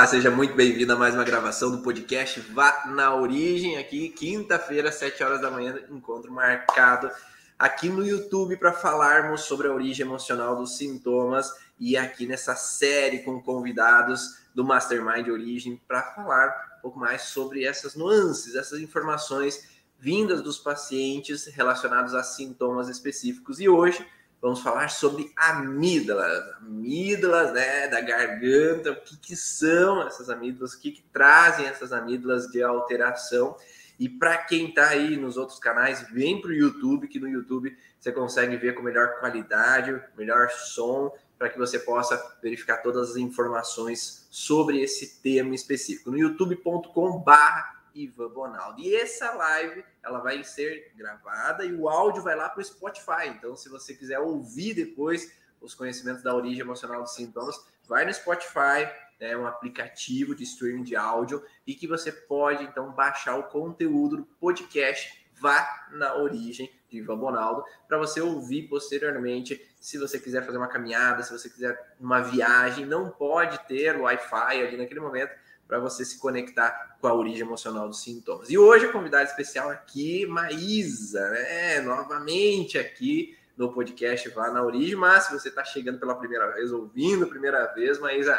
[0.00, 4.90] Olá, seja muito bem-vindo a mais uma gravação do podcast Vá na Origem, aqui quinta-feira,
[4.90, 7.10] 7 horas da manhã, encontro marcado
[7.58, 13.18] aqui no YouTube para falarmos sobre a origem emocional dos sintomas e aqui nessa série
[13.18, 19.68] com convidados do Mastermind Origem para falar um pouco mais sobre essas nuances, essas informações
[19.98, 23.60] vindas dos pacientes relacionados a sintomas específicos.
[23.60, 24.02] E hoje
[24.40, 30.80] vamos falar sobre amígdalas, amígdalas né, da garganta, o que, que são essas amígdalas, o
[30.80, 33.56] que, que trazem essas amígdalas de alteração.
[33.98, 37.76] E para quem está aí nos outros canais, vem para o YouTube, que no YouTube
[37.98, 43.16] você consegue ver com melhor qualidade, melhor som, para que você possa verificar todas as
[43.16, 46.10] informações sobre esse tema específico.
[46.10, 48.80] No youtube.com/barra Ivan Bonaldo.
[48.80, 53.28] E essa live ela vai ser gravada e o áudio vai lá para o Spotify.
[53.28, 58.14] Então, se você quiser ouvir depois os conhecimentos da origem emocional dos sintomas, vai no
[58.14, 63.44] Spotify, é um aplicativo de streaming de áudio e que você pode então baixar o
[63.44, 69.60] conteúdo do podcast Vá na Origem de Ivan Bonaldo para você ouvir posteriormente.
[69.80, 74.62] Se você quiser fazer uma caminhada, se você quiser uma viagem, não pode ter Wi-Fi
[74.62, 75.32] ali naquele momento
[75.70, 78.50] para você se conectar com a origem emocional dos sintomas.
[78.50, 81.80] E hoje a convidada especial aqui, Maísa, né?
[81.80, 86.72] Novamente aqui no podcast Vá na Origem, mas se você está chegando pela primeira vez,
[86.72, 88.36] ouvindo a primeira vez, Maísa,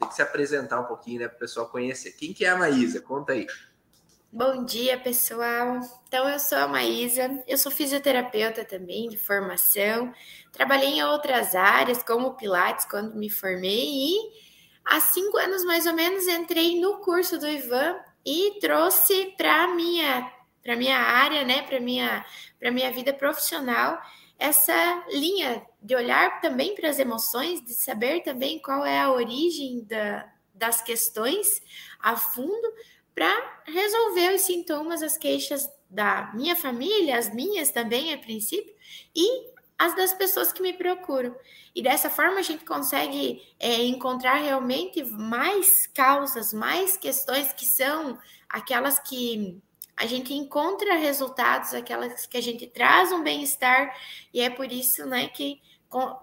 [0.00, 2.10] tem que se apresentar um pouquinho, né, para o pessoal conhecer.
[2.12, 3.00] Quem que é a Maísa?
[3.00, 3.46] Conta aí.
[4.32, 5.78] Bom dia, pessoal.
[6.08, 10.12] Então, eu sou a Maísa, eu sou fisioterapeuta também de formação.
[10.50, 14.43] Trabalhei em outras áreas, como Pilates, quando me formei, e
[14.84, 20.32] há cinco anos mais ou menos entrei no curso do Ivan e trouxe para minha
[20.62, 22.24] para minha área, né, para minha
[22.58, 24.00] para minha vida profissional
[24.38, 29.84] essa linha de olhar também para as emoções, de saber também qual é a origem
[29.84, 31.62] da, das questões
[32.00, 32.72] a fundo
[33.14, 38.74] para resolver os sintomas, as queixas da minha família, as minhas também a princípio,
[39.14, 41.34] e as das pessoas que me procuram.
[41.74, 48.18] E dessa forma a gente consegue é, encontrar realmente mais causas, mais questões que são
[48.48, 49.60] aquelas que
[49.96, 53.96] a gente encontra resultados, aquelas que a gente traz um bem-estar,
[54.32, 56.16] e é por isso né, que con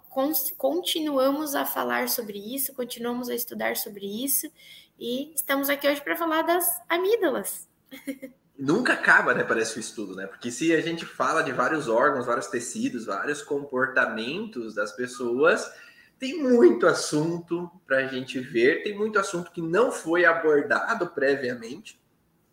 [0.57, 4.51] continuamos a falar sobre isso, continuamos a estudar sobre isso,
[4.99, 7.69] e estamos aqui hoje para falar das amígdalas.
[8.57, 9.43] nunca acaba, né?
[9.43, 10.27] Parece o estudo, né?
[10.27, 15.71] Porque se a gente fala de vários órgãos, vários tecidos, vários comportamentos das pessoas,
[16.19, 21.99] tem muito assunto para a gente ver, tem muito assunto que não foi abordado previamente,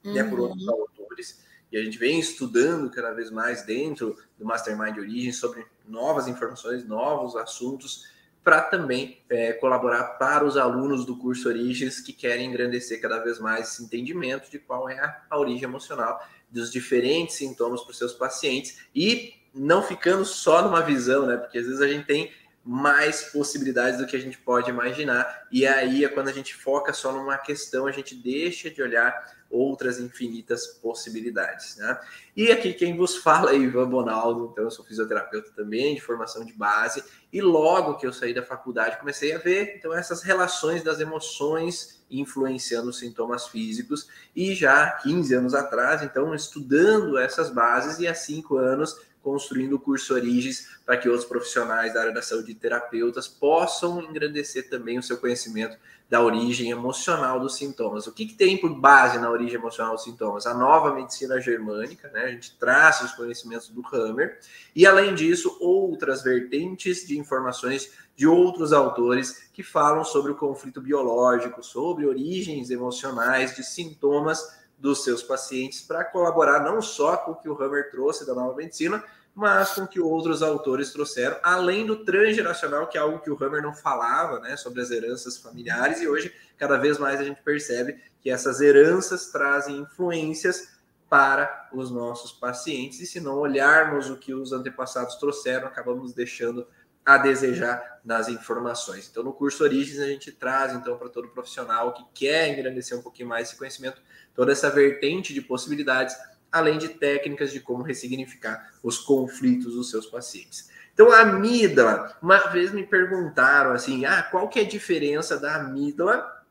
[0.03, 0.15] uhum.
[0.15, 0.71] né, por outros uhum.
[0.71, 5.67] autores, e a gente vem estudando cada vez mais dentro do Mastermind de Origem sobre
[5.87, 8.07] novas informações, novos assuntos
[8.43, 13.39] para também é, colaborar para os alunos do curso Origens que querem engrandecer cada vez
[13.39, 17.99] mais esse entendimento de qual é a, a origem emocional dos diferentes sintomas para os
[17.99, 21.37] seus pacientes e não ficando só numa visão, né?
[21.37, 22.31] Porque às vezes a gente tem
[22.69, 25.47] mais possibilidades do que a gente pode imaginar.
[25.51, 29.39] E aí é quando a gente foca só numa questão, a gente deixa de olhar
[29.49, 31.79] outras infinitas possibilidades.
[31.79, 31.99] Né?
[32.37, 36.45] E aqui quem vos fala é Ivan Bonaldo, então eu sou fisioterapeuta também, de formação
[36.45, 37.03] de base,
[37.33, 42.05] e logo que eu saí da faculdade comecei a ver então essas relações das emoções
[42.11, 48.15] influenciando os sintomas físicos, e já 15 anos atrás, então estudando essas bases, e há
[48.15, 52.55] cinco anos construindo o curso Origens para que outros profissionais da área da saúde e
[52.55, 55.77] terapeutas possam engrandecer também o seu conhecimento
[56.09, 58.07] da origem emocional dos sintomas.
[58.07, 60.47] O que, que tem por base na origem emocional dos sintomas?
[60.47, 62.23] A nova medicina germânica, né?
[62.23, 64.39] A gente traz os conhecimentos do Hammer
[64.75, 70.81] e, além disso, outras vertentes de informações de outros autores que falam sobre o conflito
[70.81, 77.37] biológico, sobre origens emocionais de sintomas dos seus pacientes para colaborar não só com o
[77.37, 79.03] que o Hammer trouxe da nova medicina,
[79.35, 83.63] mas com que outros autores trouxeram, além do transgeracional, que é algo que o Hammer
[83.63, 88.03] não falava, né, sobre as heranças familiares, e hoje cada vez mais a gente percebe
[88.21, 90.77] que essas heranças trazem influências
[91.09, 96.67] para os nossos pacientes, e se não olharmos o que os antepassados trouxeram, acabamos deixando
[97.09, 99.09] a desejar nas informações.
[99.11, 103.01] Então, no curso Origens, a gente traz, então, para todo profissional que quer engrandecer um
[103.01, 104.03] pouquinho mais esse conhecimento,
[104.35, 106.15] toda essa vertente de possibilidades,
[106.53, 110.69] além de técnicas de como ressignificar os conflitos dos seus pacientes.
[110.93, 115.57] Então, a amígdala, uma vez me perguntaram assim, ah, qual que é a diferença da
[115.57, 116.45] amígdala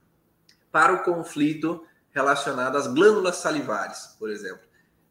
[0.71, 4.67] para o conflito relacionado às glândulas salivares, por exemplo?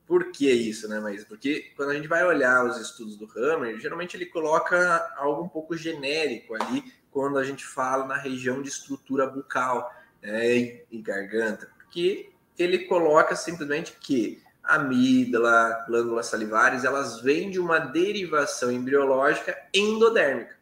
[0.06, 1.26] Por que isso, né, Maísa?
[1.28, 5.48] Porque quando a gente vai olhar os estudos do Hammer, geralmente ele coloca algo um
[5.48, 9.92] pouco genérico ali quando a gente fala na região de estrutura bucal.
[10.22, 17.78] né, e garganta, porque ele coloca simplesmente que amígdala, glândulas salivares, elas vêm de uma
[17.78, 20.55] derivação embriológica endodérmica.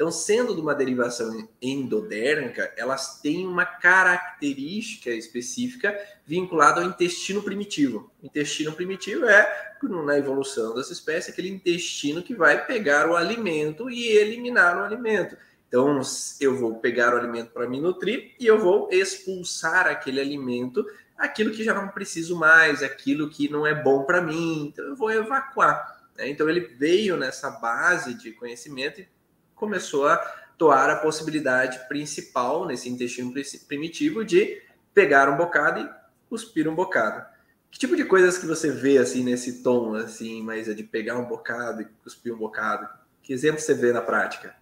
[0.00, 5.94] Então, sendo de uma derivação endodérmica, elas têm uma característica específica
[6.24, 8.10] vinculada ao intestino primitivo.
[8.22, 9.74] O intestino primitivo é,
[10.06, 15.36] na evolução dessa espécie, aquele intestino que vai pegar o alimento e eliminar o alimento.
[15.68, 16.00] Então,
[16.40, 20.82] eu vou pegar o alimento para me nutrir e eu vou expulsar aquele alimento,
[21.14, 24.68] aquilo que já não preciso mais, aquilo que não é bom para mim.
[24.72, 26.08] Então, eu vou evacuar.
[26.16, 26.30] Né?
[26.30, 29.19] Então, ele veio nessa base de conhecimento e
[29.60, 30.16] começou a
[30.58, 33.32] toar a possibilidade principal nesse intestino
[33.68, 34.62] primitivo de
[34.92, 35.88] pegar um bocado e
[36.28, 37.24] cuspir um bocado.
[37.70, 41.18] Que tipo de coisas que você vê assim nesse tom assim, mas é de pegar
[41.18, 42.88] um bocado e cuspir um bocado?
[43.22, 44.56] Que exemplo você vê na prática?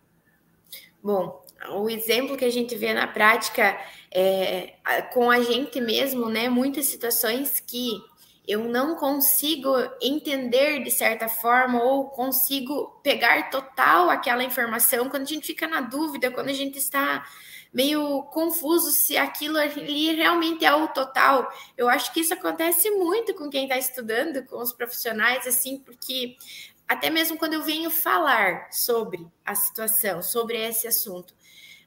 [1.02, 3.78] Bom, o exemplo que a gente vê na prática
[4.12, 4.74] é
[5.12, 6.48] com a gente mesmo, né?
[6.48, 8.02] Muitas situações que
[8.48, 9.68] eu não consigo
[10.00, 15.82] entender de certa forma ou consigo pegar total aquela informação quando a gente fica na
[15.82, 17.28] dúvida, quando a gente está
[17.70, 21.46] meio confuso se aquilo ali realmente é o total.
[21.76, 26.38] Eu acho que isso acontece muito com quem está estudando, com os profissionais, assim, porque
[26.88, 31.34] até mesmo quando eu venho falar sobre a situação, sobre esse assunto,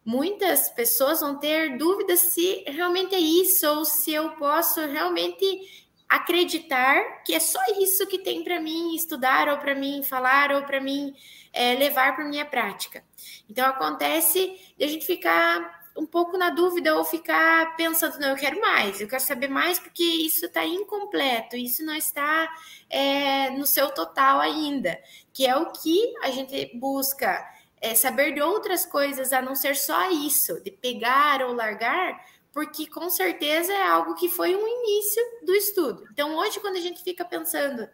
[0.06, 5.81] muitas pessoas vão ter dúvidas se realmente é isso ou se eu posso realmente
[6.12, 10.64] acreditar que é só isso que tem para mim estudar, ou para mim falar, ou
[10.64, 11.16] para mim
[11.54, 13.02] é, levar para minha prática.
[13.50, 18.36] Então acontece de a gente ficar um pouco na dúvida ou ficar pensando, não, eu
[18.36, 22.50] quero mais, eu quero saber mais porque isso está incompleto, isso não está
[22.90, 25.00] é, no seu total ainda,
[25.34, 27.42] que é o que a gente busca
[27.80, 32.20] é, saber de outras coisas a não ser só isso, de pegar ou largar,
[32.54, 36.06] porque com certeza é algo que foi um início do estudo.
[36.12, 37.88] Então, hoje, quando a gente fica pensando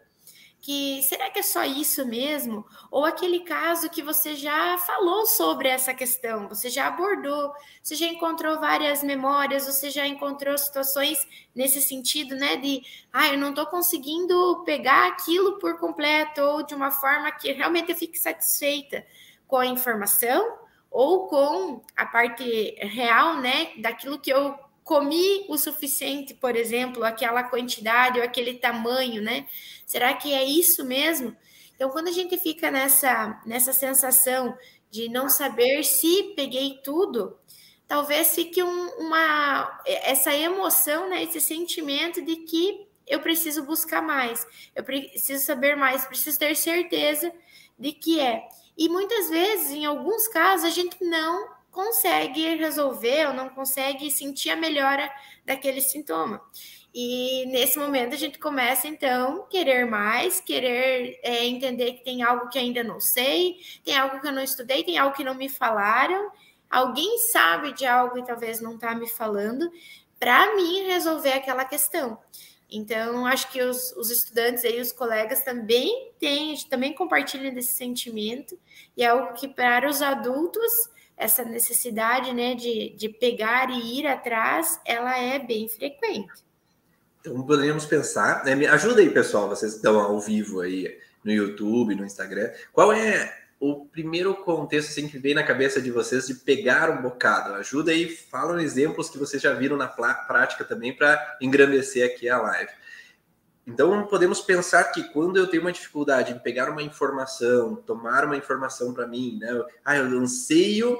[0.60, 2.66] que será que é só isso mesmo?
[2.90, 7.52] Ou aquele caso que você já falou sobre essa questão, você já abordou,
[7.82, 12.56] você já encontrou várias memórias, você já encontrou situações nesse sentido, né?
[12.56, 12.82] De
[13.12, 17.92] ah, eu não estou conseguindo pegar aquilo por completo, ou de uma forma que realmente
[17.92, 19.06] eu fique satisfeita
[19.46, 20.58] com a informação
[20.90, 27.42] ou com a parte real, né, daquilo que eu comi o suficiente, por exemplo, aquela
[27.44, 29.46] quantidade ou aquele tamanho, né?
[29.86, 31.36] Será que é isso mesmo?
[31.74, 34.56] Então, quando a gente fica nessa nessa sensação
[34.90, 37.38] de não saber se peguei tudo,
[37.86, 44.46] talvez fique um, uma essa emoção, né, esse sentimento de que eu preciso buscar mais,
[44.74, 47.32] eu preciso saber mais, preciso ter certeza
[47.78, 48.48] de que é.
[48.78, 54.50] E muitas vezes, em alguns casos, a gente não consegue resolver ou não consegue sentir
[54.50, 55.10] a melhora
[55.44, 56.40] daquele sintoma.
[56.94, 62.48] E nesse momento a gente começa então querer mais, querer é, entender que tem algo
[62.48, 65.48] que ainda não sei, tem algo que eu não estudei, tem algo que não me
[65.48, 66.30] falaram,
[66.70, 69.70] alguém sabe de algo e talvez não está me falando,
[70.18, 72.18] para mim resolver aquela questão.
[72.70, 78.58] Então, acho que os, os estudantes e os colegas também têm, também compartilham desse sentimento,
[78.96, 84.06] e é algo que para os adultos, essa necessidade né, de, de pegar e ir
[84.06, 86.44] atrás, ela é bem frequente.
[87.20, 91.94] Então, poderíamos pensar, né, me ajuda aí, pessoal, vocês estão ao vivo aí no YouTube,
[91.94, 96.34] no Instagram, qual é o primeiro contexto assim, que vem na cabeça de vocês de
[96.34, 97.54] pegar um bocado?
[97.54, 102.38] Ajuda aí, falam exemplos que vocês já viram na prática também para engrandecer aqui a
[102.40, 102.70] live.
[103.66, 108.36] Então, podemos pensar que quando eu tenho uma dificuldade em pegar uma informação, tomar uma
[108.36, 109.62] informação para mim, né?
[109.84, 110.98] Ah, eu anseio,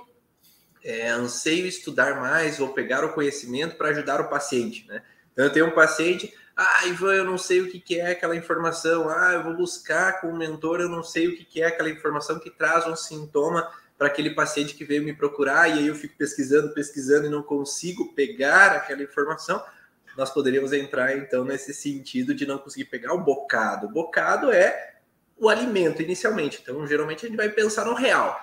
[0.85, 5.03] é, anseio estudar mais ou pegar o conhecimento para ajudar o paciente, né?
[5.33, 9.09] Então, eu tenho um paciente, ah, Ivan, eu não sei o que é aquela informação.
[9.09, 12.41] Ah, eu vou buscar com o mentor, eu não sei o que é aquela informação
[12.41, 16.17] que traz um sintoma para aquele paciente que veio me procurar, e aí eu fico
[16.17, 19.63] pesquisando, pesquisando e não consigo pegar aquela informação.
[20.17, 23.87] Nós poderíamos entrar então nesse sentido de não conseguir pegar o bocado.
[23.87, 24.97] O bocado é
[25.37, 26.59] o alimento inicialmente.
[26.61, 28.37] Então, geralmente a gente vai pensar no real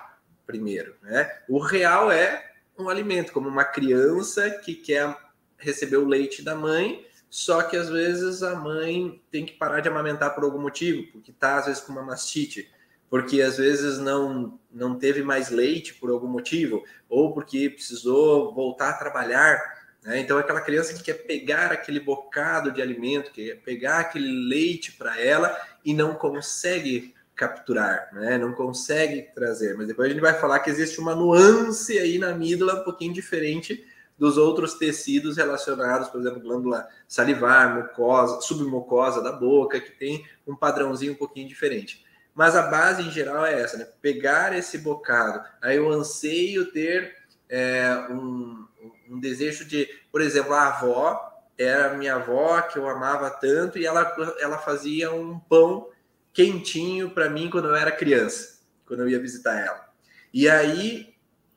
[0.46, 1.30] primeiro, né?
[1.46, 5.14] O real é um alimento, como uma criança que quer
[5.58, 7.04] receber o leite da mãe
[7.36, 11.32] só que às vezes a mãe tem que parar de amamentar por algum motivo, porque
[11.32, 12.66] está às vezes com uma mastite,
[13.10, 18.88] porque às vezes não não teve mais leite por algum motivo, ou porque precisou voltar
[18.88, 19.60] a trabalhar.
[20.02, 20.18] Né?
[20.20, 24.92] Então, aquela criança que quer pegar aquele bocado de alimento, que quer pegar aquele leite
[24.92, 28.38] para ela e não consegue capturar, né?
[28.38, 29.76] não consegue trazer.
[29.76, 33.12] Mas depois a gente vai falar que existe uma nuance aí na amígdala um pouquinho
[33.12, 33.84] diferente
[34.18, 40.56] dos outros tecidos relacionados, por exemplo, glândula salivar, mucosa, submucosa da boca, que tem um
[40.56, 42.04] padrãozinho um pouquinho diferente.
[42.34, 43.86] Mas a base em geral é essa, né?
[44.00, 47.16] Pegar esse bocado, aí eu anseio ter
[47.48, 48.66] é, um,
[49.08, 53.86] um desejo de, por exemplo, a avó era minha avó que eu amava tanto e
[53.86, 55.88] ela, ela fazia um pão
[56.32, 59.88] quentinho para mim quando eu era criança, quando eu ia visitar ela.
[60.32, 61.15] E aí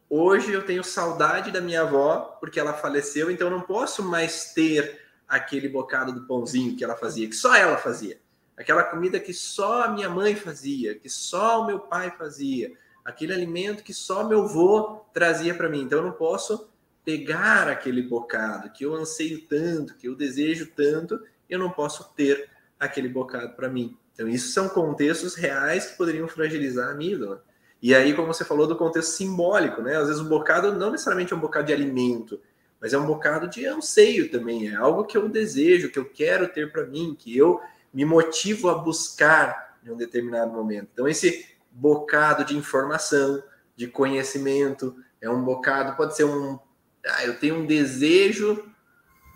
[0.09, 4.53] hoje eu tenho saudade da minha avó porque ela faleceu, então eu não posso mais
[4.53, 8.19] ter aquele bocado do pãozinho que ela fazia, que só ela fazia.
[8.57, 12.73] Aquela comida que só a minha mãe fazia, que só o meu pai fazia,
[13.05, 15.81] aquele alimento que só meu avô trazia para mim.
[15.81, 16.69] Então eu não posso
[17.05, 22.49] pegar aquele bocado que eu anseio tanto, que eu desejo tanto, eu não posso ter
[22.79, 23.97] aquele bocado para mim.
[24.13, 27.43] Então, isso são contextos reais que poderiam fragilizar a amígdala.
[27.81, 29.95] E aí, como você falou, do contexto simbólico, né?
[29.95, 32.39] Às vezes o bocado não necessariamente é um bocado de alimento,
[32.81, 34.69] mas é um bocado de anseio também.
[34.69, 37.61] É algo que eu desejo, que eu quero ter para mim, que eu
[37.93, 40.89] me motivo a buscar em um determinado momento.
[40.93, 43.41] Então, esse bocado de informação,
[43.75, 46.59] de conhecimento, é um bocado, pode ser um
[47.05, 48.63] ah, eu tenho um desejo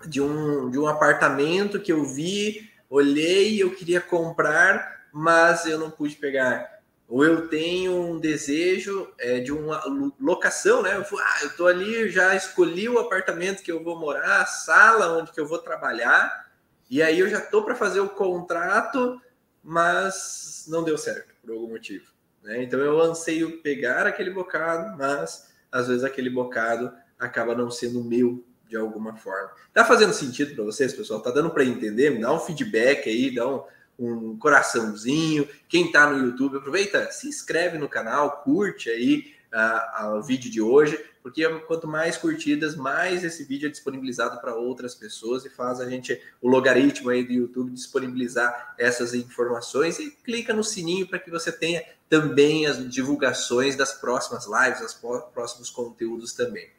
[0.06, 5.90] de um, de um apartamento que eu vi, olhei, eu queria comprar, mas eu não
[5.90, 6.83] pude pegar.
[7.08, 9.84] Ou eu tenho um desejo é, de uma
[10.20, 10.96] locação, né?
[10.96, 15.18] Eu, ah, eu tô ali, já escolhi o apartamento que eu vou morar, a sala
[15.18, 16.52] onde que eu vou trabalhar,
[16.90, 19.22] e aí eu já tô para fazer o contrato,
[19.64, 22.06] mas não deu certo por algum motivo.
[22.44, 22.64] Né?
[22.64, 28.44] Então eu anseio pegar aquele bocado, mas às vezes aquele bocado acaba não sendo meu
[28.68, 29.52] de alguma forma.
[29.74, 31.22] Tá fazendo sentido para vocês, pessoal?
[31.22, 32.10] Tá dando para entender?
[32.10, 33.64] Me dá um feedback aí, dá um,
[34.04, 35.48] um coraçãozinho.
[35.68, 40.62] Quem tá no YouTube, aproveita, se inscreve no canal, curte aí uh, o vídeo de
[40.62, 45.80] hoje, porque quanto mais curtidas, mais esse vídeo é disponibilizado para outras pessoas e faz
[45.80, 51.20] a gente, o logaritmo aí do YouTube, disponibilizar essas informações e clica no sininho para
[51.20, 54.94] que você tenha também as divulgações das próximas lives, os
[55.34, 56.70] próximos conteúdos também.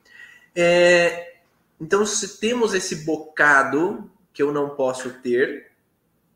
[0.54, 1.34] É,
[1.80, 5.70] então, se temos esse bocado que eu não posso ter,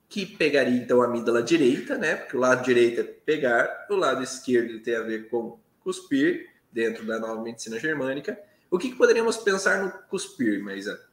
[0.09, 2.17] que pegaria então a amígdala direita, né?
[2.17, 7.07] Porque o lado direito é pegar, o lado esquerdo tem a ver com cuspir, dentro
[7.07, 8.39] da nova medicina germânica.
[8.71, 11.09] O que, que poderíamos pensar no cuspir, Maísa?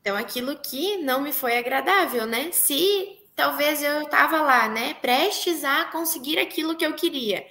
[0.00, 2.50] Então, aquilo que não me foi agradável, né?
[2.52, 7.46] Se talvez eu estava lá, né, prestes a conseguir aquilo que eu queria,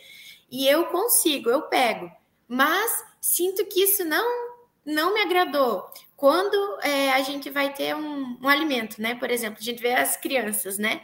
[0.52, 2.12] e eu consigo, eu pego,
[2.48, 4.50] mas sinto que isso não
[4.86, 5.88] não me agradou.
[6.20, 9.16] Quando é, a gente vai ter um, um, alimento, né?
[9.16, 11.00] Por exemplo, a gente vê as crianças, né?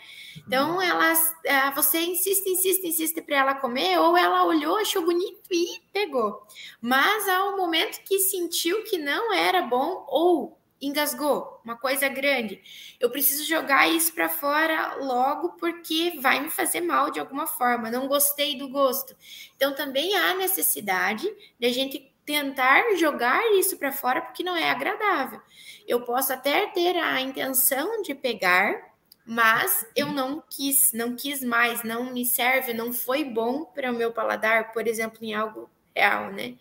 [0.46, 0.82] Então, uhum.
[0.82, 5.80] elas, é, você insiste, insiste, insiste para ela comer, ou ela olhou, achou bonito e
[5.94, 6.46] pegou.
[6.82, 12.62] Mas ao momento que sentiu que não era bom, ou engasgou, uma coisa grande.
[13.00, 17.90] Eu preciso jogar isso para fora logo porque vai me fazer mal de alguma forma.
[17.90, 19.16] Não gostei do gosto.
[19.56, 21.26] Então também há necessidade
[21.58, 25.40] de a gente tentar jogar isso para fora porque não é agradável.
[25.88, 28.94] Eu posso até ter a intenção de pegar,
[29.26, 33.96] mas eu não quis, não quis mais, não me serve, não foi bom para o
[33.96, 36.56] meu paladar, por exemplo, em algo real, né?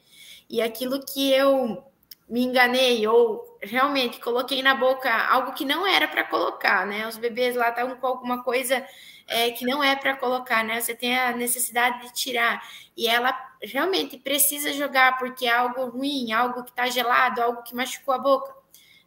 [0.48, 1.82] E aquilo que eu
[2.28, 7.06] me enganei ou realmente coloquei na boca algo que não era para colocar, né?
[7.06, 8.84] Os bebês lá estavam com alguma coisa
[9.26, 10.80] é, que não é para colocar, né?
[10.80, 12.62] Você tem a necessidade de tirar
[12.96, 17.74] e ela realmente precisa jogar porque é algo ruim, algo que está gelado, algo que
[17.74, 18.52] machucou a boca,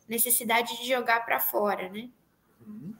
[0.08, 2.10] necessidade de jogar para fora, né?
[2.66, 2.94] Uhum.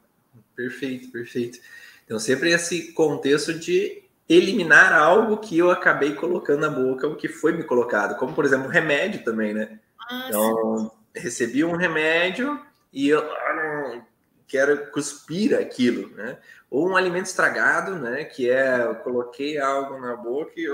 [0.56, 1.60] Perfeito, perfeito.
[2.06, 7.28] Então sempre esse contexto de eliminar algo que eu acabei colocando na boca, o que
[7.28, 9.80] foi me colocado, como por exemplo remédio também, né?
[10.10, 12.60] Ah, então, recebi um remédio
[12.92, 14.02] e eu ah,
[14.48, 16.38] quero cuspir aquilo, né?
[16.70, 18.24] Ou um alimento estragado, né?
[18.24, 20.68] Que é, eu coloquei algo na boca e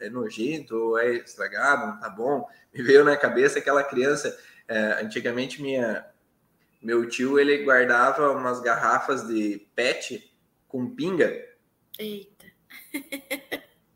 [0.00, 2.48] é nojento, ou é estragado, não tá bom.
[2.72, 4.36] Me veio na cabeça aquela criança,
[4.66, 6.06] é, antigamente minha,
[6.80, 10.32] meu tio, ele guardava umas garrafas de pet
[10.66, 11.46] com pinga.
[11.98, 12.46] Eita.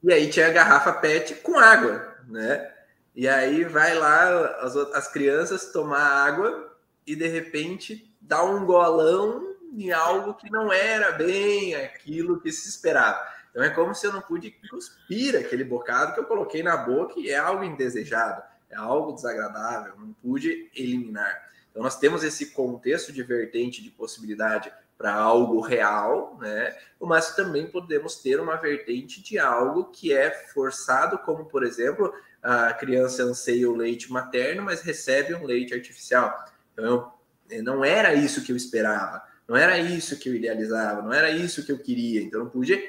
[0.02, 2.71] e aí tinha a garrafa pet com água, né?
[3.14, 6.74] E aí vai lá as, as crianças tomar água
[7.06, 12.68] e de repente dá um golão em algo que não era bem aquilo que se
[12.68, 13.20] esperava.
[13.50, 17.14] Então é como se eu não pude cuspir aquele bocado que eu coloquei na boca
[17.18, 21.50] e é algo indesejado, é algo desagradável, não pude eliminar.
[21.70, 26.76] Então nós temos esse contexto de vertente de possibilidade para algo real, né?
[27.00, 32.72] Mas também podemos ter uma vertente de algo que é forçado, como por exemplo a
[32.72, 36.44] criança anseia o leite materno, mas recebe um leite artificial.
[36.72, 37.12] Então,
[37.48, 41.30] eu, não era isso que eu esperava, não era isso que eu idealizava, não era
[41.30, 42.20] isso que eu queria.
[42.20, 42.80] Então, eu não pude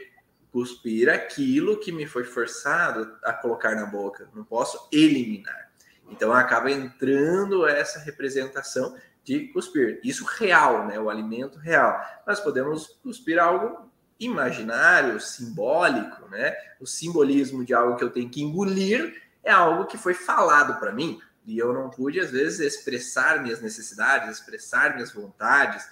[0.51, 4.29] cuspir aquilo que me foi forçado a colocar na boca.
[4.33, 5.71] Não posso eliminar.
[6.09, 9.99] Então, acaba entrando essa representação de cuspir.
[10.03, 10.99] Isso real, né?
[10.99, 11.99] O alimento real.
[12.27, 16.55] Nós podemos cuspir algo imaginário, simbólico, né?
[16.79, 20.91] O simbolismo de algo que eu tenho que engolir é algo que foi falado para
[20.91, 25.85] mim e eu não pude às vezes expressar minhas necessidades, expressar minhas vontades,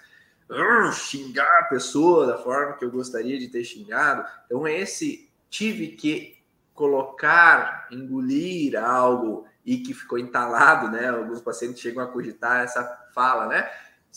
[0.49, 4.25] uh, xingar a pessoa da forma que eu gostaria de ter xingado.
[4.45, 6.37] Então esse tive que
[6.73, 11.09] colocar, engolir algo e que ficou entalado, né?
[11.09, 13.69] Alguns pacientes chegam a cogitar essa fala, né?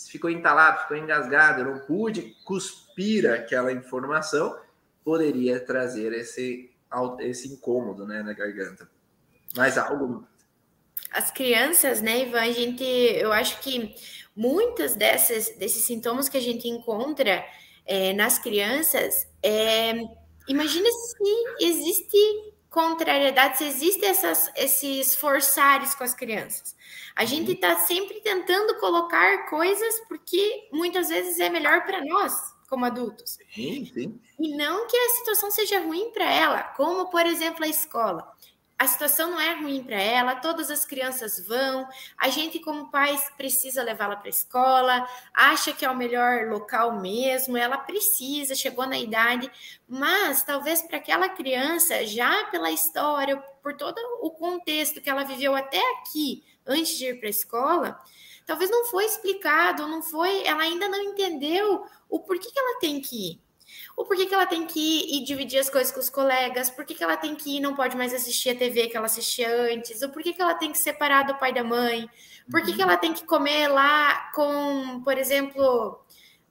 [0.08, 4.58] Ficou entalado, ficou engasgado, eu não pude cuspir aquela informação,
[5.04, 6.70] poderia trazer esse,
[7.20, 8.88] esse incômodo, né, na garganta.
[9.56, 10.26] Mais algo?
[11.10, 13.94] As crianças, né, Ivan, a gente, eu acho que
[14.34, 17.44] muitas dessas, desses sintomas que a gente encontra
[17.86, 19.92] é, nas crianças, é,
[20.48, 22.18] imagina se existe
[22.68, 26.74] contrariedade, se existem essas, esses forçares com as crianças.
[27.14, 27.86] A gente está uhum.
[27.86, 32.34] sempre tentando colocar coisas porque muitas vezes é melhor para nós,
[32.68, 33.38] como adultos.
[33.54, 34.20] Sim, sim.
[34.40, 38.33] E não que a situação seja ruim para ela, como, por exemplo, a escola
[38.84, 41.88] a situação não é ruim para ela, todas as crianças vão,
[42.18, 47.00] a gente, como pais, precisa levá-la para a escola, acha que é o melhor local
[47.00, 49.50] mesmo, ela precisa, chegou na idade,
[49.88, 55.56] mas talvez para aquela criança, já pela história, por todo o contexto que ela viveu
[55.56, 58.00] até aqui, antes de ir para a escola,
[58.44, 63.00] talvez não foi explicado, não foi, ela ainda não entendeu o porquê que ela tem
[63.00, 63.44] que ir
[63.96, 66.84] o porquê que ela tem que ir e dividir as coisas com os colegas, por
[66.84, 69.48] que, ela tem que ir e não pode mais assistir a TV que ela assistia
[69.72, 72.08] antes, o porquê que ela tem que separar do pai da mãe,
[72.50, 72.76] por que, uhum.
[72.76, 76.00] que ela tem que comer lá com, por exemplo,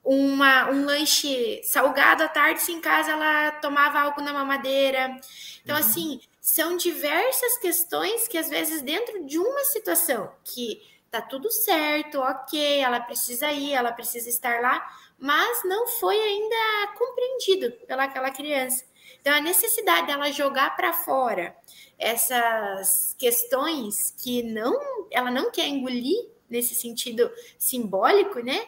[0.02, 5.18] uma, um lanche salgado à tarde, se em casa ela tomava algo na mamadeira.
[5.62, 5.80] Então, uhum.
[5.80, 12.18] assim, são diversas questões que, às vezes, dentro de uma situação que tá tudo certo,
[12.18, 14.84] ok, ela precisa ir, ela precisa estar lá,
[15.18, 18.84] mas não foi ainda compreendido pelaquela criança.
[19.20, 21.56] Então, a necessidade dela jogar para fora
[21.98, 24.78] essas questões que não,
[25.10, 28.66] ela não quer engolir nesse sentido simbólico, né?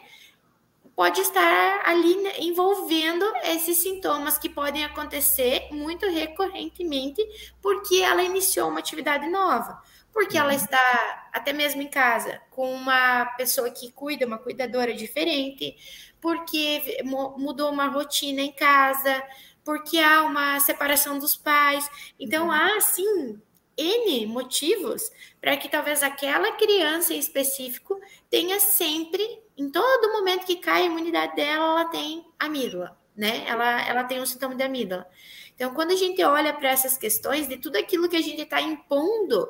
[0.95, 7.23] Pode estar ali né, envolvendo esses sintomas que podem acontecer muito recorrentemente
[7.61, 9.79] porque ela iniciou uma atividade nova
[10.17, 10.55] porque ela uhum.
[10.55, 15.77] está até mesmo em casa com uma pessoa que cuida, uma cuidadora diferente,
[16.19, 19.23] porque mudou uma rotina em casa,
[19.63, 21.87] porque há uma separação dos pais.
[22.19, 22.51] Então, uhum.
[22.51, 23.39] há, sim,
[23.77, 29.21] N motivos para que talvez aquela criança em específico tenha sempre,
[29.55, 33.43] em todo momento que cai a imunidade dela, ela tem amígdala, né?
[33.45, 35.07] Ela, ela tem um sintoma de amígdala.
[35.53, 38.59] Então, quando a gente olha para essas questões de tudo aquilo que a gente está
[38.59, 39.47] impondo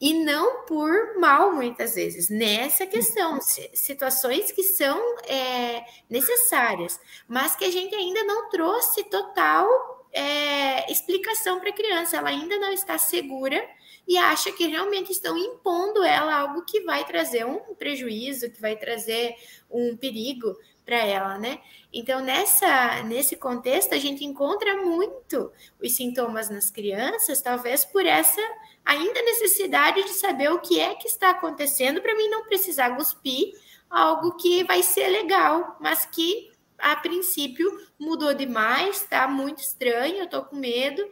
[0.00, 7.64] e não por mal, muitas vezes, nessa questão, situações que são é, necessárias, mas que
[7.64, 9.68] a gente ainda não trouxe total
[10.12, 13.62] é, explicação para a criança, ela ainda não está segura
[14.06, 18.76] e acha que realmente estão impondo ela algo que vai trazer um prejuízo, que vai
[18.76, 19.34] trazer
[19.70, 21.60] um perigo para ela, né?
[21.92, 25.50] Então, nessa, nesse contexto, a gente encontra muito
[25.82, 28.42] os sintomas nas crianças, talvez por essa
[28.84, 33.52] ainda necessidade de saber o que é que está acontecendo para mim não precisar cuspir
[33.88, 40.28] algo que vai ser legal, mas que a princípio mudou demais, tá muito estranho, eu
[40.28, 41.02] tô com medo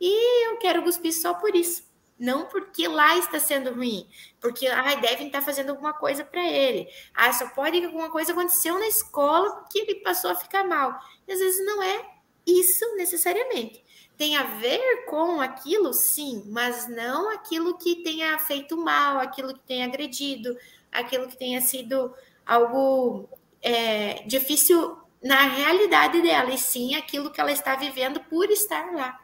[0.00, 1.90] e eu quero cuspir só por isso.
[2.18, 4.06] Não porque lá está sendo ruim,
[4.40, 6.86] porque ah, devem estar fazendo alguma coisa para ele.
[7.14, 10.96] Ah, só pode que alguma coisa aconteceu na escola porque ele passou a ficar mal.
[11.26, 12.04] E às vezes não é
[12.46, 13.82] isso necessariamente.
[14.22, 19.66] Tem a ver com aquilo, sim, mas não aquilo que tenha feito mal, aquilo que
[19.66, 20.56] tenha agredido,
[20.92, 22.14] aquilo que tenha sido
[22.46, 23.28] algo
[23.60, 29.18] é, difícil na realidade dela, e sim aquilo que ela está vivendo por estar lá.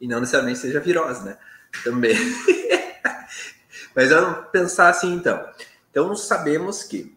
[0.00, 1.36] E não necessariamente seja virose, né?
[1.82, 2.14] Também.
[3.92, 5.52] Mas vamos pensar assim então.
[5.90, 7.12] Então sabemos que,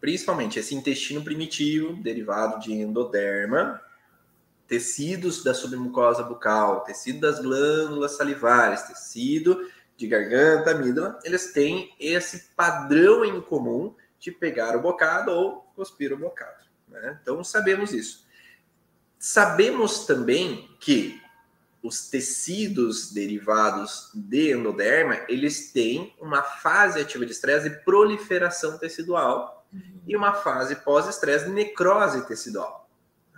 [0.00, 3.82] principalmente esse intestino primitivo, derivado de endoderma,
[4.72, 12.48] tecidos da submucosa bucal, tecido das glândulas salivares, tecido de garganta, amígdala, eles têm esse
[12.56, 16.64] padrão em comum de pegar o bocado ou cuspir o bocado.
[16.88, 17.18] Né?
[17.20, 18.26] Então sabemos isso.
[19.18, 21.20] Sabemos também que
[21.82, 29.66] os tecidos derivados de endoderma, eles têm uma fase ativa de estresse de proliferação tecidual
[29.70, 30.00] uhum.
[30.06, 32.81] e uma fase pós-estresse de necrose tecidual.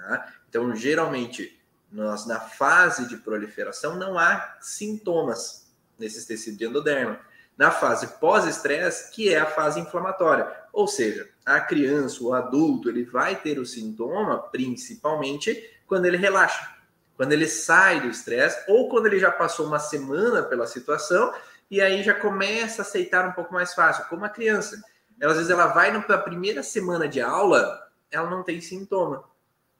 [0.06, 0.32] Tá?
[0.48, 7.18] Então, geralmente, nós na fase de proliferação não há sintomas nesses tecidos de endoderma.
[7.56, 13.04] Na fase pós-estresse, que é a fase inflamatória, ou seja, a criança, o adulto, ele
[13.04, 16.74] vai ter o sintoma principalmente quando ele relaxa
[17.16, 21.32] quando ele sai do estresse ou quando ele já passou uma semana pela situação
[21.70, 24.82] e aí já começa a aceitar um pouco mais fácil, como a criança.
[25.20, 29.24] Ela, às vezes ela vai na primeira semana de aula, ela não tem sintoma.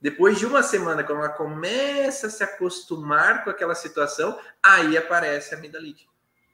[0.05, 5.55] Depois de uma semana, quando ela começa a se acostumar com aquela situação, aí aparece
[5.55, 6.07] a amidalite,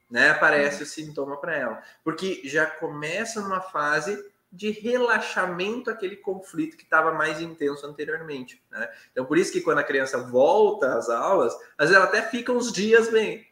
[0.08, 0.30] né?
[0.30, 6.84] Aparece o sintoma para ela, porque já começa numa fase de relaxamento aquele conflito que
[6.84, 8.62] estava mais intenso anteriormente.
[8.70, 8.88] Né?
[9.10, 12.52] Então, por isso que quando a criança volta às aulas, às vezes ela até fica
[12.52, 13.44] uns dias bem,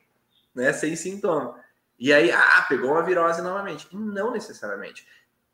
[0.55, 1.59] né, sem sintoma.
[1.99, 3.89] E aí, ah, pegou uma virose novamente.
[3.93, 5.05] Não necessariamente.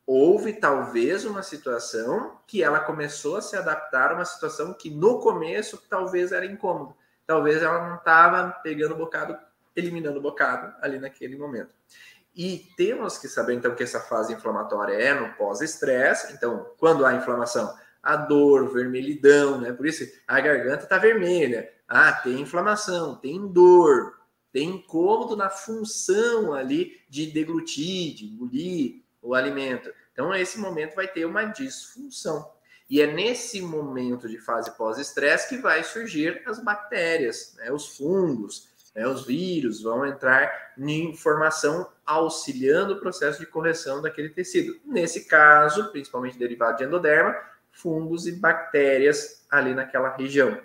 [0.07, 5.19] Houve talvez uma situação que ela começou a se adaptar a uma situação que no
[5.19, 6.95] começo talvez era incômodo.
[7.25, 9.35] Talvez ela não estava pegando o bocado,
[9.75, 11.73] eliminando o bocado ali naquele momento.
[12.35, 16.33] E temos que saber, então, que essa fase inflamatória é no pós-estresse.
[16.33, 19.73] Então, quando há inflamação, a dor, vermelhidão, né?
[19.73, 21.71] Por isso a garganta está vermelha.
[21.87, 24.19] Ah, tem inflamação, tem dor,
[24.51, 29.91] tem incômodo na função ali de deglutir, de engolir o alimento.
[30.13, 32.53] Então, esse momento vai ter uma disfunção.
[32.89, 37.71] E é nesse momento de fase pós-estresse que vai surgir as bactérias, né?
[37.71, 39.05] os fungos, né?
[39.05, 44.79] Os vírus vão entrar em formação auxiliando o processo de correção daquele tecido.
[44.85, 47.35] Nesse caso, principalmente derivado de endoderma,
[47.71, 50.57] fungos e bactérias ali naquela região.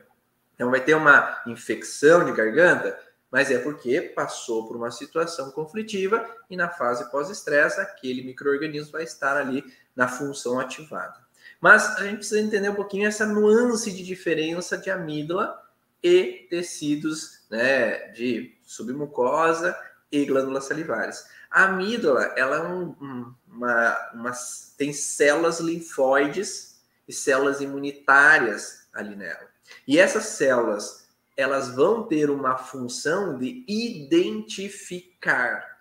[0.54, 2.96] Então vai ter uma infecção de garganta,
[3.30, 9.04] mas é porque passou por uma situação conflitiva e na fase pós-estresse aquele microorganismo vai
[9.04, 9.64] estar ali
[9.94, 11.18] na função ativada.
[11.60, 15.60] Mas a gente precisa entender um pouquinho essa nuance de diferença de amígdala
[16.02, 19.76] e tecidos né, de submucosa
[20.10, 21.24] e glândulas salivares.
[21.50, 24.32] A amígdala, ela é um, uma, uma,
[24.78, 29.48] tem células linfóides e células imunitárias ali nela.
[29.86, 35.78] E essas células, elas vão ter uma função de identificar,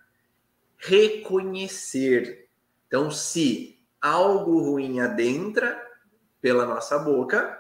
[0.78, 2.48] reconhecer.
[2.88, 5.80] Então, se algo ruim adentra
[6.42, 7.58] pela nossa boca,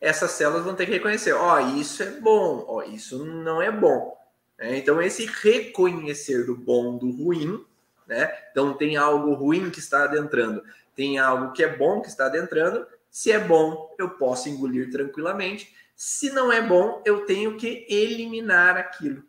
[0.00, 3.60] essas células vão ter que reconhecer, ó, oh, isso é bom, ó, oh, isso não
[3.60, 4.16] é bom.
[4.58, 7.64] É, então, esse reconhecer do bom do ruim,
[8.06, 8.32] né?
[8.50, 10.62] Então, tem algo ruim que está adentrando,
[10.94, 12.86] tem algo que é bom que está adentrando.
[13.10, 15.74] Se é bom, eu posso engolir tranquilamente.
[15.94, 19.22] Se não é bom, eu tenho que eliminar aquilo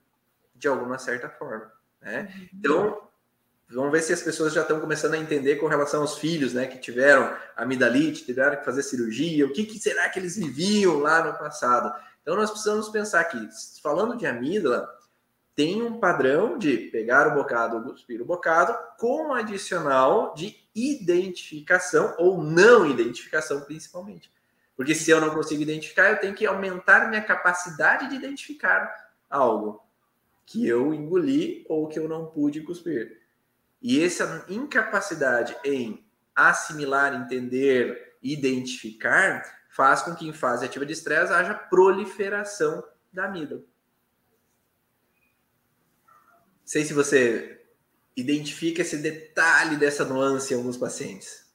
[0.54, 1.72] de alguma certa forma.
[2.02, 2.34] Né?
[2.36, 2.50] Uhum.
[2.54, 3.06] Então,
[3.68, 6.68] Vamos ver se as pessoas já estão começando a entender com relação aos filhos, né,
[6.68, 11.26] que tiveram amidalite, tiveram que fazer cirurgia, o que, que será que eles viviam lá
[11.26, 11.92] no passado.
[12.22, 13.50] Então, nós precisamos pensar que,
[13.82, 14.88] falando de amígdala,
[15.56, 22.44] tem um padrão de pegar o bocado, cuspir o bocado, com adicional de identificação ou
[22.44, 24.32] não identificação, principalmente.
[24.76, 28.94] Porque se eu não consigo identificar, eu tenho que aumentar minha capacidade de identificar
[29.30, 29.82] algo
[30.46, 33.22] que eu engoli ou que eu não pude cuspir.
[33.82, 41.32] E essa incapacidade em assimilar, entender, identificar, faz com que em fase ativa de estresse
[41.32, 43.64] haja proliferação da amígdala.
[46.66, 47.64] Sei se você
[48.16, 51.46] identifica esse detalhe dessa nuance em alguns pacientes.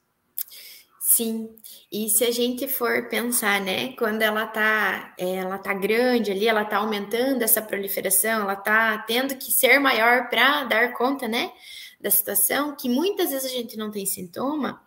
[0.99, 1.55] Sim,
[1.91, 6.63] e se a gente for pensar, né, quando ela tá, ela tá grande ali, ela
[6.63, 11.51] tá aumentando essa proliferação, ela tá tendo que ser maior para dar conta, né,
[11.99, 14.81] da situação, que muitas vezes a gente não tem sintoma,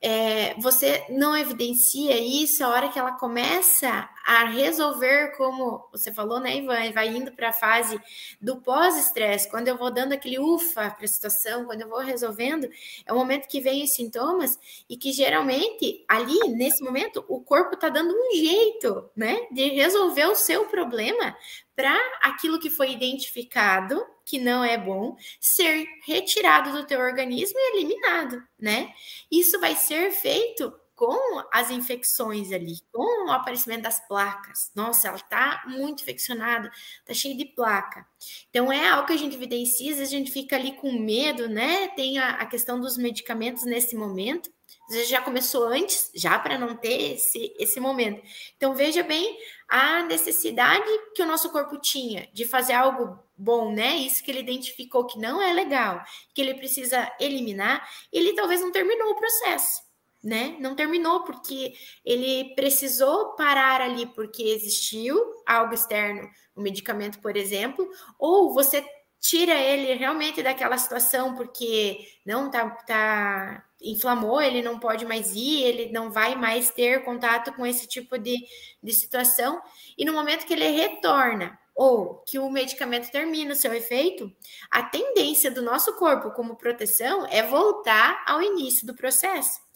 [0.00, 6.38] é, você não evidencia isso a hora que ela começa a resolver, como você falou,
[6.38, 6.92] né, Ivan?
[6.92, 7.98] Vai indo para a fase
[8.38, 12.68] do pós-estresse, quando eu vou dando aquele ufa para a situação, quando eu vou resolvendo,
[13.06, 17.72] é o momento que vem os sintomas e que geralmente ali, nesse momento, o corpo
[17.72, 21.34] está dando um jeito, né, de resolver o seu problema
[21.74, 27.78] para aquilo que foi identificado que não é bom ser retirado do teu organismo e
[27.78, 28.92] eliminado, né?
[29.30, 34.72] Isso vai ser feito com as infecções ali, com o aparecimento das placas.
[34.74, 36.70] Nossa, ela tá muito infeccionada,
[37.06, 38.04] tá cheia de placa.
[38.50, 41.48] Então é algo que a gente evidencia, às vezes a gente fica ali com medo,
[41.48, 41.86] né?
[41.88, 44.50] Tem a, a questão dos medicamentos nesse momento.
[44.88, 48.20] Às vezes já começou antes, já para não ter esse, esse momento.
[48.56, 53.96] Então veja bem a necessidade que o nosso corpo tinha de fazer algo bom, né?
[53.98, 56.02] Isso que ele identificou que não é legal,
[56.34, 59.87] que ele precisa eliminar, ele talvez não terminou o processo
[60.22, 60.56] né?
[60.60, 67.88] Não terminou porque ele precisou parar ali porque existiu algo externo, o medicamento, por exemplo,
[68.18, 68.84] ou você
[69.20, 75.62] tira ele realmente daquela situação porque não tá, tá inflamou, ele não pode mais ir,
[75.62, 78.36] ele não vai mais ter contato com esse tipo de,
[78.82, 79.60] de situação,
[79.96, 84.32] e no momento que ele retorna ou que o medicamento termina o seu efeito,
[84.68, 89.67] a tendência do nosso corpo como proteção é voltar ao início do processo.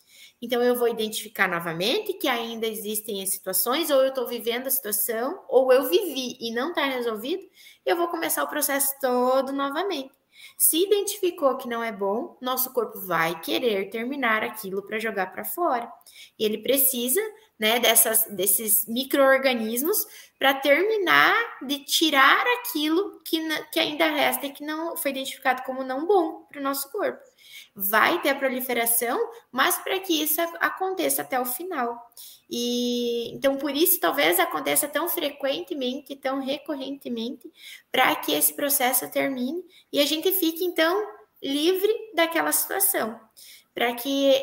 [0.42, 5.40] Então, eu vou identificar novamente que ainda existem situações, ou eu estou vivendo a situação,
[5.48, 7.44] ou eu vivi e não está resolvido,
[7.86, 10.12] eu vou começar o processo todo novamente.
[10.58, 15.44] Se identificou que não é bom, nosso corpo vai querer terminar aquilo para jogar para
[15.44, 15.88] fora.
[16.36, 17.20] E ele precisa,
[17.56, 20.04] né, dessas, desses micro-organismos
[20.40, 23.38] para terminar de tirar aquilo que,
[23.70, 27.22] que ainda resta e que não foi identificado como não bom para o nosso corpo
[27.74, 29.18] vai ter a proliferação,
[29.50, 31.98] mas para que isso aconteça até o final.
[32.50, 37.50] E então por isso talvez aconteça tão frequentemente, tão recorrentemente,
[37.90, 41.06] para que esse processo termine e a gente fique então
[41.42, 43.18] livre daquela situação,
[43.74, 44.34] para que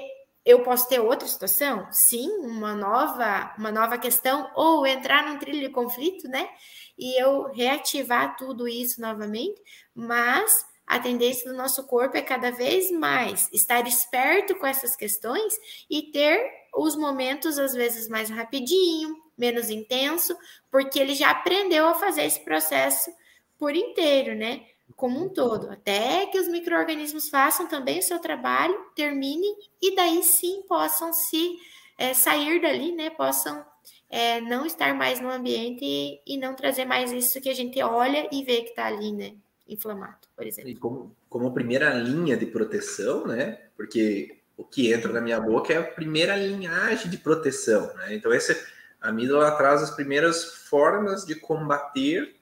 [0.46, 5.60] eu posso ter outra situação, sim, uma nova, uma nova questão, ou entrar num trilho
[5.60, 6.50] de conflito, né?
[6.98, 9.62] E eu reativar tudo isso novamente,
[9.94, 15.54] mas a tendência do nosso corpo é cada vez mais estar esperto com essas questões
[15.88, 20.36] e ter os momentos, às vezes, mais rapidinho, menos intenso,
[20.72, 23.12] porque ele já aprendeu a fazer esse processo
[23.56, 24.66] por inteiro, né?
[24.96, 30.24] Como um todo, até que os micro-organismos façam também o seu trabalho, terminem e daí
[30.24, 31.56] sim possam se
[32.00, 33.12] é, sair dali, né?
[33.12, 33.64] Possam
[34.10, 37.80] é, não estar mais no ambiente e, e não trazer mais isso que a gente
[37.84, 39.36] olha e vê que está ali, né?
[39.70, 40.70] Inflamado, por exemplo.
[40.70, 43.60] E como, como primeira linha de proteção, né?
[43.78, 48.16] Porque o que entra na minha boca é a primeira linhagem de proteção, né?
[48.16, 48.54] Então, esse,
[49.00, 52.36] a amígdala traz as primeiras formas de combater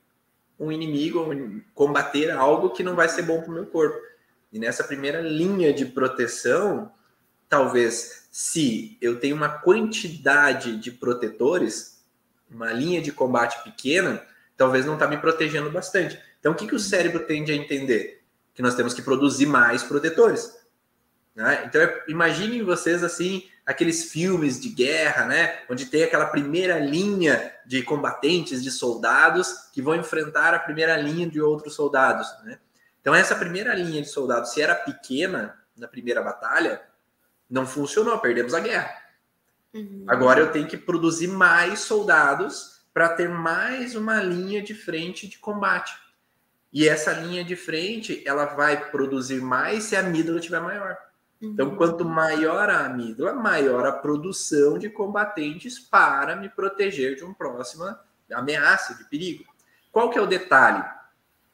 [0.59, 1.29] um inimigo,
[1.73, 3.99] combater algo que não vai ser bom para o meu corpo.
[4.51, 6.91] E nessa primeira linha de proteção,
[7.47, 12.03] talvez se eu tenho uma quantidade de protetores,
[12.49, 14.23] uma linha de combate pequena,
[14.55, 16.19] talvez não está me protegendo bastante.
[16.47, 18.23] Então, o que, que o cérebro tende a entender?
[18.53, 20.57] Que nós temos que produzir mais protetores.
[21.35, 21.65] Né?
[21.65, 25.59] Então, imaginem vocês assim, aqueles filmes de guerra, né?
[25.69, 31.29] Onde tem aquela primeira linha de combatentes, de soldados, que vão enfrentar a primeira linha
[31.29, 32.33] de outros soldados.
[32.45, 32.57] Né?
[33.01, 36.81] Então, essa primeira linha de soldados, se era pequena na primeira batalha,
[37.49, 38.95] não funcionou, perdemos a guerra.
[39.73, 40.05] Uhum.
[40.07, 45.37] Agora eu tenho que produzir mais soldados para ter mais uma linha de frente de
[45.39, 46.06] combate.
[46.77, 50.95] E essa linha de frente, ela vai produzir mais se a amígdala tiver maior.
[51.41, 51.73] Então, uhum.
[51.73, 57.33] Então, quanto maior a amígdala, maior a produção de combatentes para me proteger de uma
[57.33, 57.99] próxima
[58.31, 59.43] ameaça, de perigo.
[59.91, 60.85] Qual que é o detalhe?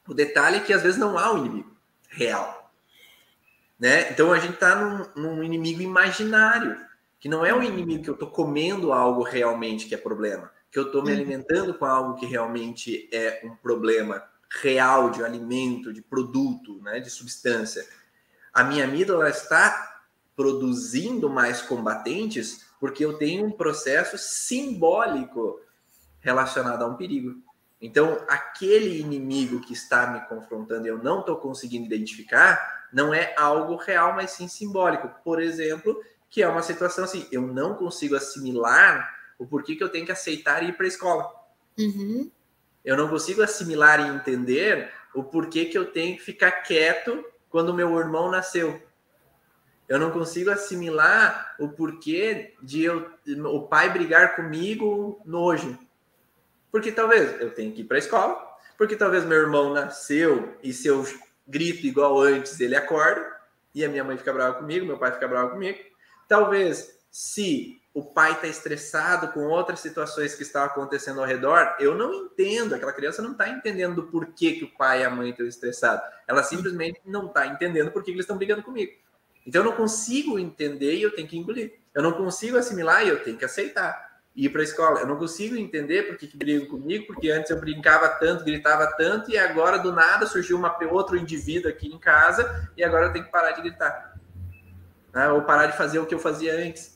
[0.06, 1.74] O detalhe é que às vezes não há um inimigo
[2.10, 2.70] real.
[3.80, 4.10] Né?
[4.10, 6.78] Então a gente está num, num, inimigo imaginário,
[7.18, 10.78] que não é um inimigo que eu estou comendo algo realmente que é problema que
[10.80, 11.16] eu estou me uhum.
[11.16, 14.20] alimentando com algo que realmente é um problema
[14.62, 17.86] real de alimento, de produto, né, de substância.
[18.52, 20.02] A minha amígdala está
[20.36, 25.60] produzindo mais combatentes porque eu tenho um processo simbólico
[26.20, 27.42] relacionado a um perigo.
[27.80, 33.34] Então, aquele inimigo que está me confrontando e eu não estou conseguindo identificar, não é
[33.36, 35.10] algo real, mas sim simbólico.
[35.22, 39.88] Por exemplo, que é uma situação assim, eu não consigo assimilar o porquê que eu
[39.88, 41.30] tenho que aceitar ir para a escola.
[41.78, 42.30] Uhum.
[42.84, 47.72] Eu não consigo assimilar e entender o porquê que eu tenho que ficar quieto quando
[47.72, 48.82] meu irmão nasceu.
[49.88, 53.10] Eu não consigo assimilar o porquê de eu,
[53.46, 55.78] o pai brigar comigo nojo.
[56.70, 60.72] Porque talvez eu tenha que ir para a escola, porque talvez meu irmão nasceu e
[60.72, 61.06] se eu
[61.46, 63.34] grito igual antes, ele acorda
[63.74, 65.78] e a minha mãe fica brava comigo, meu pai fica bravo comigo.
[66.26, 71.94] Talvez se o pai está estressado com outras situações que estão acontecendo ao redor, eu
[71.94, 72.74] não entendo.
[72.74, 76.04] Aquela criança não está entendendo do porquê que o pai e a mãe estão estressados.
[76.26, 78.92] Ela simplesmente não está entendendo por que eles estão brigando comigo.
[79.46, 81.72] Então eu não consigo entender e eu tenho que engolir.
[81.94, 84.12] Eu não consigo assimilar e eu tenho que aceitar.
[84.34, 84.98] Ir para a escola.
[84.98, 88.92] Eu não consigo entender por que, que brigam comigo, porque antes eu brincava tanto, gritava
[88.96, 93.12] tanto, e agora do nada surgiu uma, outro indivíduo aqui em casa, e agora eu
[93.12, 94.16] tenho que parar de gritar.
[95.12, 95.28] Né?
[95.28, 96.93] Ou parar de fazer o que eu fazia antes.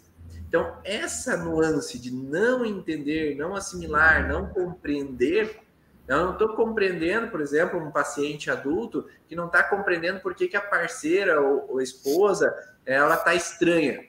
[0.48, 5.60] Então, essa nuance de não entender, não assimilar, não compreender,
[6.08, 10.48] eu não estou compreendendo, por exemplo, um paciente adulto que não está compreendendo por que,
[10.48, 12.50] que a parceira ou, ou a esposa
[12.86, 14.08] ela está estranha.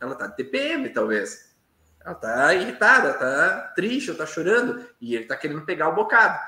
[0.00, 1.54] Ela está de TPM, talvez.
[2.02, 6.40] Ela está irritada, está triste, está chorando e ele está querendo pegar o bocado.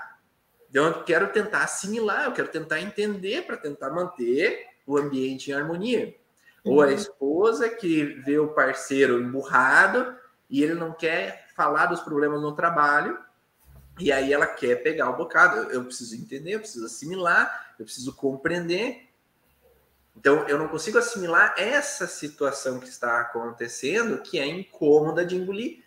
[0.70, 5.54] Então, eu quero tentar assimilar, eu quero tentar entender para tentar manter o ambiente em
[5.54, 6.16] harmonia.
[6.64, 10.16] Ou a esposa que vê o parceiro emburrado
[10.48, 13.18] e ele não quer falar dos problemas no trabalho,
[13.98, 15.56] e aí ela quer pegar o bocado.
[15.56, 19.08] Eu, eu preciso entender, eu preciso assimilar, eu preciso compreender.
[20.16, 25.82] Então, eu não consigo assimilar essa situação que está acontecendo, que é incômoda de engolir.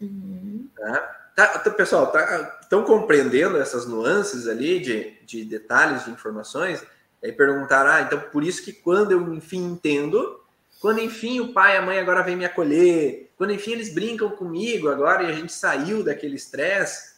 [0.00, 0.68] Uhum.
[0.76, 1.30] Tá?
[1.34, 6.82] Tá, tá, pessoal, tá, estão compreendendo essas nuances ali de, de detalhes, de informações?
[7.22, 10.40] Aí perguntaram, ah, então por isso que quando eu enfim entendo,
[10.80, 14.30] quando enfim o pai e a mãe agora vêm me acolher, quando enfim eles brincam
[14.30, 17.16] comigo agora e a gente saiu daquele estresse,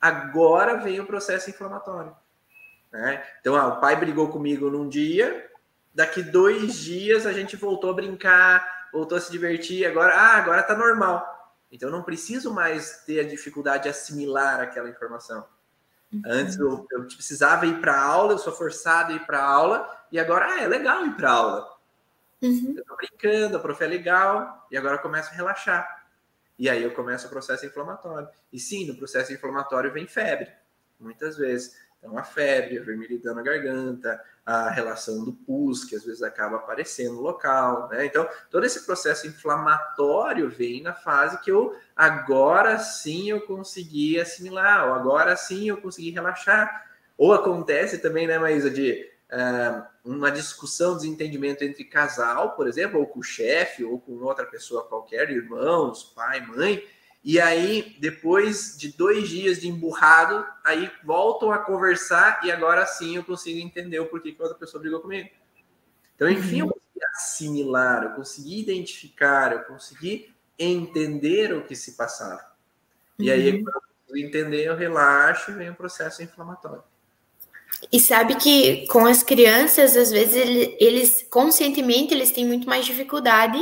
[0.00, 2.14] agora vem o processo inflamatório.
[2.92, 3.24] Né?
[3.40, 5.50] Então, ah, o pai brigou comigo num dia,
[5.94, 10.62] daqui dois dias a gente voltou a brincar, voltou a se divertir, agora, ah, agora
[10.62, 11.28] tá normal.
[11.70, 15.44] Então, não preciso mais ter a dificuldade de assimilar aquela informação.
[16.12, 16.22] Uhum.
[16.26, 20.20] Antes eu, eu, precisava ir para aula, eu sou forçado a ir para aula, e
[20.20, 21.76] agora ah, é legal ir para aula.
[22.42, 22.74] Uhum.
[22.76, 26.06] Eu tô brincando, a prof é legal, e agora eu começo a relaxar.
[26.58, 28.28] E aí eu começo o processo inflamatório.
[28.52, 30.52] E sim, no processo inflamatório vem febre,
[31.00, 31.76] muitas vezes.
[32.02, 36.56] Então, a febre, a vermelhidão na garganta, a relação do pus, que às vezes acaba
[36.56, 38.04] aparecendo no local, né?
[38.04, 44.88] Então, todo esse processo inflamatório vem na fase que eu agora sim eu consegui assimilar,
[44.88, 46.90] ou agora sim eu consegui relaxar.
[47.16, 53.06] Ou acontece também, né, Maísa, de uh, uma discussão, desentendimento entre casal, por exemplo, ou
[53.06, 56.84] com o chefe, ou com outra pessoa qualquer, irmãos, pai, mãe,
[57.24, 63.16] e aí, depois de dois dias de emburrado, aí voltam a conversar e agora sim
[63.16, 65.30] eu consigo entender o porquê que outra pessoa brigou comigo.
[66.16, 66.72] Então, enfim, eu uhum.
[66.72, 72.44] consegui assimilar, eu consegui identificar, eu consegui entender o que se passava.
[73.16, 73.64] E aí, uhum.
[73.64, 76.82] quando eu entender, eu relaxo e vem o processo inflamatório.
[77.90, 80.36] E sabe que com as crianças, às vezes,
[80.78, 83.58] eles conscientemente eles têm muito mais dificuldade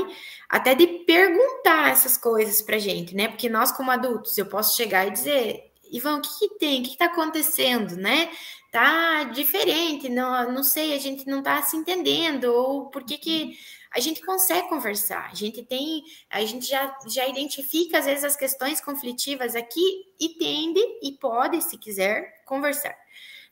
[0.51, 3.29] até de perguntar essas coisas pra gente, né?
[3.29, 6.81] Porque nós, como adultos, eu posso chegar e dizer, Ivan, o que, que tem?
[6.81, 8.29] O que, está acontecendo, né?
[8.73, 13.57] Tá diferente, não, não sei, a gente não tá se entendendo, ou por que que
[13.93, 18.37] a gente consegue conversar, a gente tem, a gente já, já identifica às vezes as
[18.37, 22.97] questões conflitivas aqui e tende e pode, se quiser, conversar.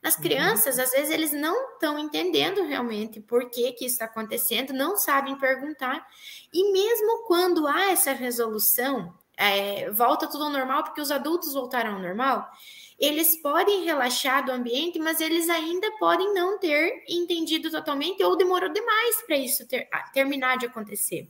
[0.09, 0.23] Nas uhum.
[0.23, 4.97] crianças, às vezes, eles não estão entendendo realmente por que, que isso está acontecendo, não
[4.97, 6.03] sabem perguntar.
[6.51, 11.97] E mesmo quando há essa resolução, é, volta tudo ao normal, porque os adultos voltaram
[11.97, 12.51] ao normal,
[12.99, 18.73] eles podem relaxar do ambiente, mas eles ainda podem não ter entendido totalmente ou demorou
[18.73, 21.29] demais para isso ter, terminar de acontecer.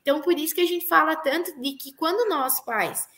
[0.00, 3.08] Então, por isso que a gente fala tanto de que quando nós, pais,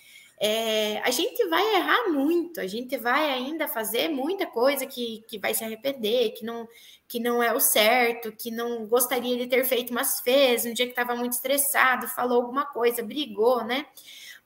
[0.46, 5.38] é, a gente vai errar muito, a gente vai ainda fazer muita coisa que, que
[5.38, 6.68] vai se arrepender, que não,
[7.08, 10.84] que não é o certo, que não gostaria de ter feito, mas fez, um dia
[10.84, 13.86] que estava muito estressado, falou alguma coisa, brigou, né?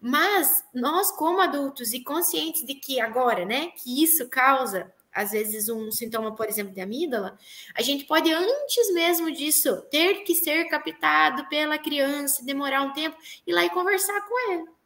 [0.01, 5.69] Mas nós, como adultos e conscientes de que agora, né, que isso causa às vezes
[5.69, 7.37] um sintoma, por exemplo, de amígdala,
[7.75, 13.17] a gente pode antes mesmo disso ter que ser captado pela criança, demorar um tempo,
[13.45, 14.78] ir lá e conversar com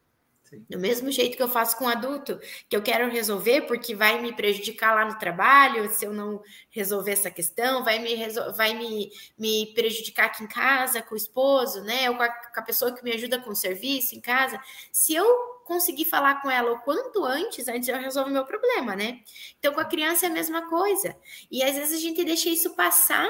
[0.52, 0.64] ele.
[0.68, 2.38] Do mesmo jeito que eu faço com adulto,
[2.68, 7.12] que eu quero resolver porque vai me prejudicar lá no trabalho, se eu não resolver
[7.12, 8.16] essa questão, vai me,
[8.56, 12.10] vai me, me prejudicar aqui em casa com o esposo, né?
[12.10, 14.60] Ou com a, com a pessoa que me ajuda com o serviço em casa.
[14.90, 15.26] Se eu
[15.64, 19.20] conseguir falar com ela o quanto antes, antes eu resolvo meu problema, né?
[19.58, 21.16] Então, com a criança é a mesma coisa.
[21.50, 23.28] E às vezes a gente deixa isso passar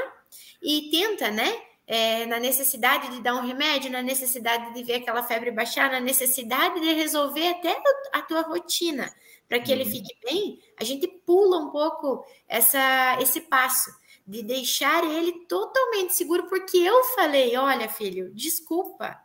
[0.63, 1.72] e tenta, né?
[1.87, 6.01] É, na necessidade de dar um remédio, na necessidade de ver aquela febre baixar, na
[6.01, 7.77] necessidade de resolver até
[8.13, 9.13] a tua rotina
[9.53, 9.91] para que ele uhum.
[9.91, 13.95] fique bem, a gente pula um pouco essa, esse passo
[14.27, 19.21] de deixar ele totalmente seguro, porque eu falei: olha, filho, desculpa.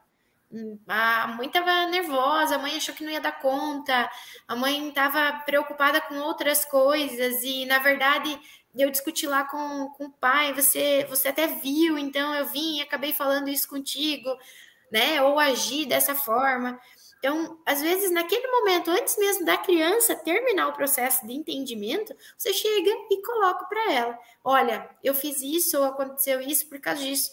[0.85, 4.09] A mãe estava nervosa, a mãe achou que não ia dar conta,
[4.45, 8.37] a mãe estava preocupada com outras coisas, e na verdade
[8.77, 12.81] eu discuti lá com, com o pai, você, você até viu, então eu vim e
[12.81, 14.29] acabei falando isso contigo.
[14.91, 15.21] né?
[15.23, 16.79] Ou agir dessa forma.
[17.19, 22.53] Então, às vezes, naquele momento, antes mesmo da criança terminar o processo de entendimento, você
[22.53, 27.31] chega e coloca para ela: olha, eu fiz isso ou aconteceu isso por causa disso.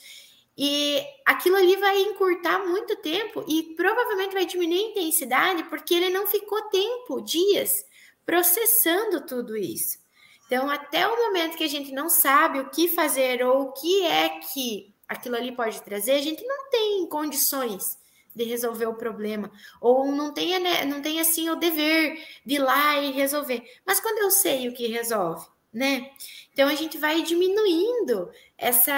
[0.56, 6.10] E aquilo ali vai encurtar muito tempo e provavelmente vai diminuir a intensidade, porque ele
[6.10, 7.84] não ficou tempo, dias,
[8.24, 9.98] processando tudo isso.
[10.46, 14.04] Então, até o momento que a gente não sabe o que fazer ou o que
[14.04, 17.98] é que aquilo ali pode trazer, a gente não tem condições
[18.34, 22.58] de resolver o problema, ou não tem, né, não tem assim o dever de ir
[22.58, 23.62] lá e resolver.
[23.86, 26.10] Mas quando eu sei o que resolve, né?
[26.52, 28.92] Então a gente vai diminuindo essa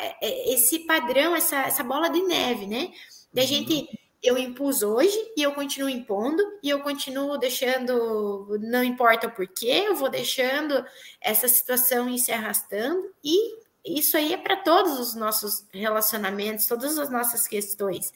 [0.00, 2.92] é, é, esse padrão, essa, essa bola de neve, né?
[3.32, 3.48] Da uhum.
[3.48, 3.88] gente
[4.22, 9.84] eu impus hoje e eu continuo impondo e eu continuo deixando, não importa o porquê,
[9.86, 10.84] eu vou deixando
[11.20, 16.98] essa situação ir se arrastando e isso aí é para todos os nossos relacionamentos, todas
[16.98, 18.12] as nossas questões.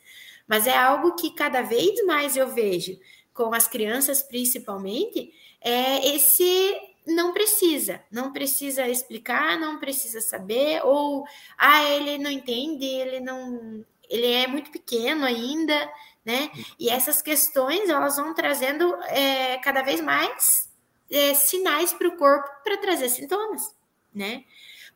[0.46, 2.98] Mas é algo que cada vez mais eu vejo,
[3.32, 6.76] com as crianças principalmente, é esse
[7.06, 11.24] não precisa, não precisa explicar, não precisa saber, ou
[11.56, 15.92] ah, ele não entende, ele não, ele é muito pequeno ainda,
[16.24, 16.50] né?
[16.78, 20.70] E essas questões elas vão trazendo é, cada vez mais
[21.10, 23.74] é, sinais para o corpo para trazer sintomas,
[24.14, 24.44] né?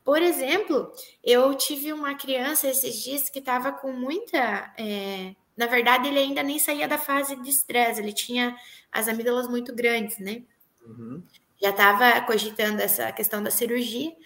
[0.04, 0.90] Por exemplo,
[1.22, 4.72] eu tive uma criança esses dias que estava com muita.
[4.78, 8.56] É, na verdade, ele ainda nem saía da fase de estresse, ele tinha
[8.90, 10.42] as amígdalas muito grandes, né?
[10.82, 11.22] Uhum.
[11.60, 14.16] Já estava cogitando essa questão da cirurgia,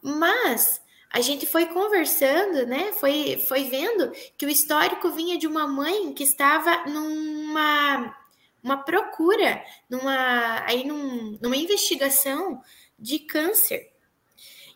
[0.00, 0.80] mas
[1.12, 2.92] a gente foi conversando, né?
[2.94, 8.16] Foi, foi vendo que o histórico vinha de uma mãe que estava numa
[8.62, 12.62] uma procura, numa, aí num, numa investigação
[12.96, 13.90] de câncer.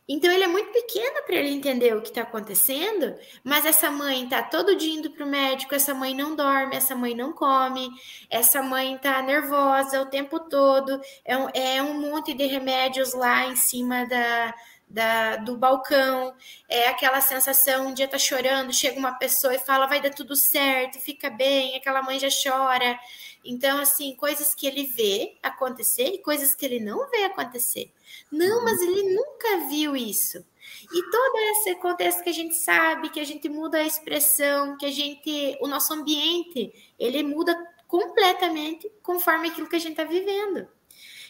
[0.09, 4.24] Então ele é muito pequeno para ele entender o que está acontecendo, mas essa mãe
[4.24, 7.89] está todo dia indo para o médico, essa mãe não dorme, essa mãe não come,
[8.30, 13.47] essa mãe está nervosa o tempo todo, é um, é um monte de remédios lá
[13.47, 14.55] em cima da,
[14.89, 16.34] da, do balcão,
[16.68, 20.37] é aquela sensação, um dia tá chorando, chega uma pessoa e fala, vai dar tudo
[20.37, 22.99] certo, fica bem, aquela mãe já chora.
[23.45, 27.93] Então, assim, coisas que ele vê acontecer e coisas que ele não vê acontecer.
[28.30, 30.45] Não, mas ele nunca viu isso.
[30.93, 34.87] E todo esse contexto que a gente sabe, que a gente muda a expressão, que
[34.87, 37.57] a gente, o nosso ambiente, ele muda
[37.87, 40.68] completamente conforme aquilo que a gente está vivendo.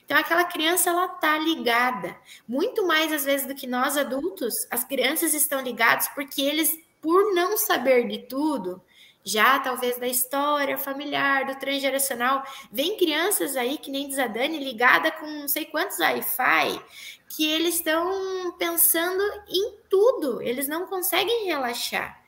[0.06, 2.16] Então, aquela criança, ela tá ligada.
[2.46, 7.34] Muito mais, às vezes, do que nós adultos, as crianças estão ligadas porque eles, por
[7.34, 8.80] não saber de tudo,
[9.24, 14.62] já talvez da história familiar, do transgeracional, vem crianças aí, que nem diz a Dani,
[14.62, 16.80] ligada com não sei quantos Wi-Fi,
[17.28, 22.22] que eles estão pensando em tudo, eles não conseguem relaxar.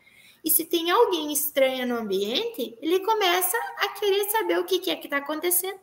[0.45, 4.97] E se tem alguém estranho no ambiente, ele começa a querer saber o que é
[4.97, 5.79] que está acontecendo.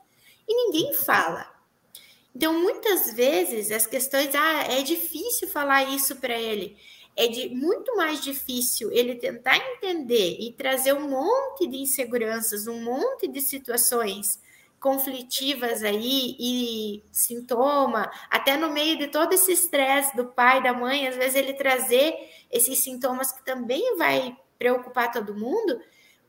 [0.46, 1.55] E ninguém fala.
[2.36, 6.77] Então, muitas vezes, as questões, ah, é difícil falar isso para ele.
[7.15, 12.83] É de, muito mais difícil ele tentar entender e trazer um monte de inseguranças, um
[12.83, 14.41] monte de situações
[14.81, 21.07] conflitivas aí e sintoma, até no meio de todo esse estresse do pai, da mãe,
[21.07, 22.13] às vezes ele trazer
[22.51, 25.79] esses sintomas que também vai preocupar todo mundo,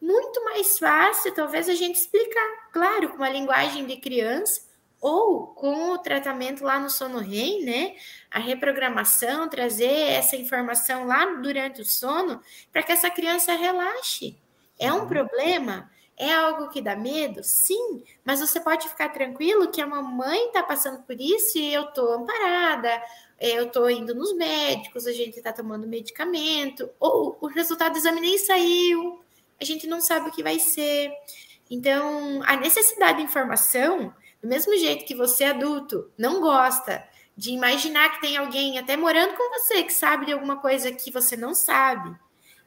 [0.00, 4.65] muito mais fácil talvez a gente explicar, claro, com uma linguagem de criança,
[5.06, 7.94] ou com o tratamento lá no sono REM, né?
[8.28, 12.42] A reprogramação, trazer essa informação lá durante o sono,
[12.72, 14.36] para que essa criança relaxe.
[14.76, 15.06] É um uhum.
[15.06, 15.88] problema?
[16.16, 17.40] É algo que dá medo?
[17.44, 21.84] Sim, mas você pode ficar tranquilo que a mamãe está passando por isso e eu
[21.84, 23.00] estou amparada,
[23.38, 28.20] eu estou indo nos médicos, a gente está tomando medicamento, ou o resultado do exame
[28.20, 29.20] nem saiu,
[29.60, 31.12] a gente não sabe o que vai ser.
[31.70, 34.12] Então, a necessidade de informação
[34.46, 37.04] do mesmo jeito que você, adulto, não gosta
[37.36, 41.10] de imaginar que tem alguém até morando com você que sabe de alguma coisa que
[41.10, 42.16] você não sabe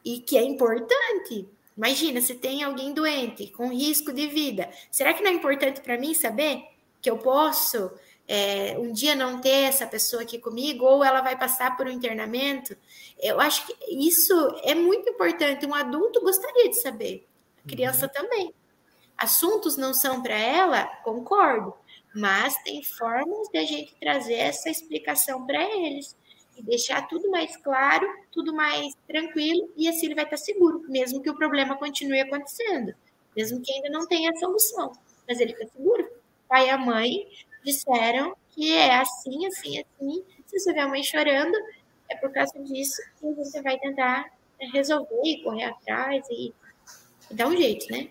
[0.04, 1.48] e que é importante.
[1.74, 4.70] Imagina, se tem alguém doente, com risco de vida.
[4.90, 6.64] Será que não é importante para mim saber
[7.00, 7.90] que eu posso
[8.28, 11.90] é, um dia não ter essa pessoa aqui comigo, ou ela vai passar por um
[11.90, 12.76] internamento?
[13.18, 15.64] Eu acho que isso é muito importante.
[15.64, 17.26] Um adulto gostaria de saber,
[17.64, 18.12] a criança uhum.
[18.12, 18.54] também
[19.20, 21.74] assuntos não são para ela, concordo,
[22.14, 26.16] mas tem formas de a gente trazer essa explicação para eles
[26.56, 31.22] e deixar tudo mais claro, tudo mais tranquilo, e assim ele vai estar seguro, mesmo
[31.22, 32.94] que o problema continue acontecendo,
[33.36, 34.92] mesmo que ainda não tenha solução,
[35.28, 36.10] mas ele está seguro.
[36.48, 37.28] Pai e a mãe
[37.62, 40.24] disseram que é assim, assim, assim.
[40.46, 41.56] Se você vê a mãe chorando,
[42.08, 44.32] é por causa disso que você vai tentar
[44.72, 46.52] resolver e correr atrás e
[47.30, 48.10] dá um jeito, né?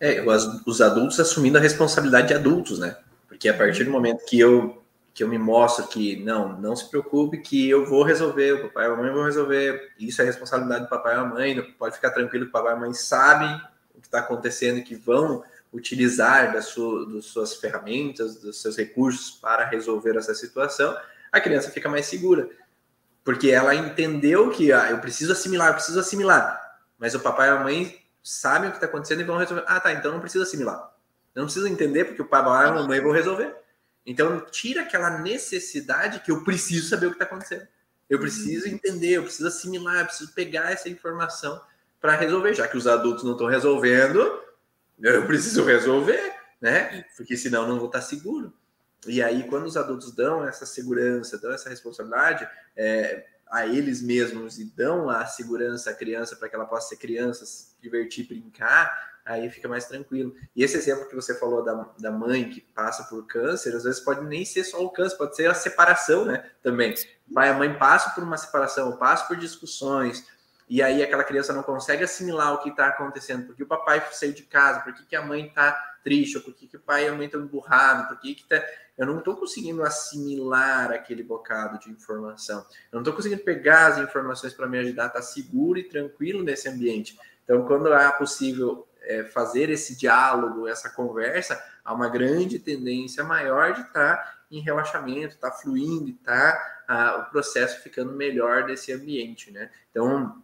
[0.00, 0.22] É,
[0.66, 2.96] os adultos assumindo a responsabilidade de adultos, né?
[3.26, 4.82] Porque a partir do momento que eu
[5.16, 8.84] que eu me mostro que não, não se preocupe que eu vou resolver, o papai
[8.84, 12.10] e a mamãe vão resolver, isso é responsabilidade do papai e da mãe, pode ficar
[12.10, 13.48] tranquilo que o papai e a mãe sabem
[13.94, 15.42] o que está acontecendo e que vão
[15.72, 20.94] utilizar das, sua, das suas ferramentas, dos seus recursos para resolver essa situação,
[21.32, 22.50] a criança fica mais segura,
[23.24, 27.52] porque ela entendeu que ah, eu preciso assimilar, eu preciso assimilar, mas o papai e
[27.52, 29.64] a mãe sabem o que está acontecendo e vão resolver.
[29.68, 30.92] Ah, tá, então não precisa assimilar.
[31.32, 33.54] Eu não preciso entender porque o papai e a mamãe vão resolver.
[34.04, 37.68] Então, tira aquela necessidade que eu preciso saber o que está acontecendo.
[38.10, 38.74] Eu preciso uhum.
[38.74, 41.60] entender, eu preciso assimilar, eu preciso pegar essa informação
[42.00, 42.54] para resolver.
[42.54, 44.40] Já que os adultos não estão resolvendo,
[45.00, 47.04] eu preciso resolver, né?
[47.16, 48.52] Porque senão não vou estar seguro.
[49.06, 54.58] E aí, quando os adultos dão essa segurança, dão essa responsabilidade é, a eles mesmos
[54.58, 59.16] e dão a segurança à criança para que ela possa ser criança, se divertir, brincar,
[59.24, 60.34] aí fica mais tranquilo.
[60.54, 64.00] E esse exemplo que você falou da, da mãe que passa por câncer, às vezes
[64.00, 66.50] pode nem ser só o câncer, pode ser a separação, né?
[66.62, 66.94] Também.
[67.32, 70.24] Pai e a mãe passam por uma separação, passam por discussões,
[70.68, 74.32] e aí aquela criança não consegue assimilar o que está acontecendo, porque o papai saiu
[74.32, 75.72] de casa, por que, que a mãe está
[76.02, 78.44] triste, ou por que, que o pai e a mãe estão emburrados, por que, que
[78.44, 78.62] tá...
[78.96, 82.58] eu não estou conseguindo assimilar aquele bocado de informação,
[82.90, 85.84] eu não estou conseguindo pegar as informações para me ajudar a estar tá seguro e
[85.84, 87.18] tranquilo nesse ambiente.
[87.44, 93.72] Então, quando é possível é, fazer esse diálogo, essa conversa, há uma grande tendência maior
[93.72, 98.92] de estar tá em relaxamento, estar tá fluindo, estar tá, o processo ficando melhor desse
[98.92, 99.70] ambiente, né?
[99.90, 100.42] Então,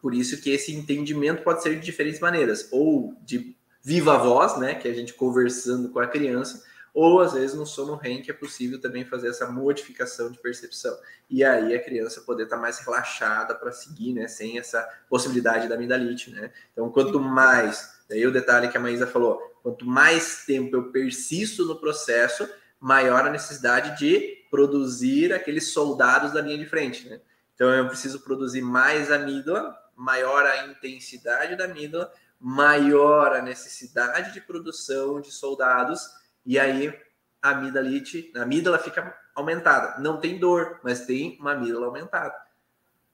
[0.00, 4.74] por isso que esse entendimento pode ser de diferentes maneiras, ou de viva voz, né,
[4.74, 6.62] que é a gente conversando com a criança,
[7.00, 10.98] ou às vezes no sono REM que é possível também fazer essa modificação de percepção.
[11.30, 15.76] E aí a criança poder estar mais relaxada para seguir, né, sem essa possibilidade da
[15.76, 16.50] amidalite, né?
[16.72, 21.64] Então, quanto mais, daí o detalhe que a Maísa falou, quanto mais tempo eu persisto
[21.64, 22.48] no processo,
[22.80, 27.20] maior a necessidade de produzir aqueles soldados da linha de frente, né?
[27.54, 34.40] Então eu preciso produzir mais amígdala, maior a intensidade da amígdala, maior a necessidade de
[34.40, 36.18] produção de soldados
[36.48, 36.98] e aí
[37.42, 40.00] a amidalite, a amígdala fica aumentada.
[40.00, 42.34] Não tem dor, mas tem uma amígdala aumentada.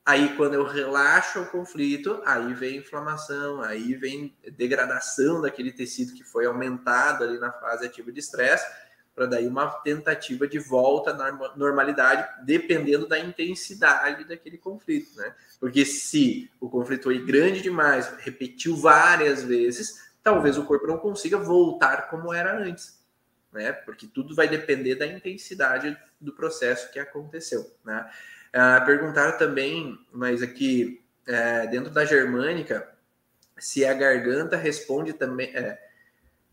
[0.05, 6.23] Aí, quando eu relaxo o conflito, aí vem inflamação, aí vem degradação daquele tecido que
[6.23, 8.65] foi aumentado ali na fase ativa de estresse,
[9.13, 15.35] para daí uma tentativa de volta à normalidade, dependendo da intensidade daquele conflito, né?
[15.59, 21.37] Porque se o conflito foi grande demais, repetiu várias vezes, talvez o corpo não consiga
[21.37, 23.03] voltar como era antes
[23.55, 23.71] né?
[23.71, 28.07] Porque tudo vai depender da intensidade do processo que aconteceu, né?
[28.53, 32.87] Ah, perguntaram também, mas aqui é, dentro da germânica,
[33.57, 35.55] se a garganta responde também.
[35.55, 35.81] É,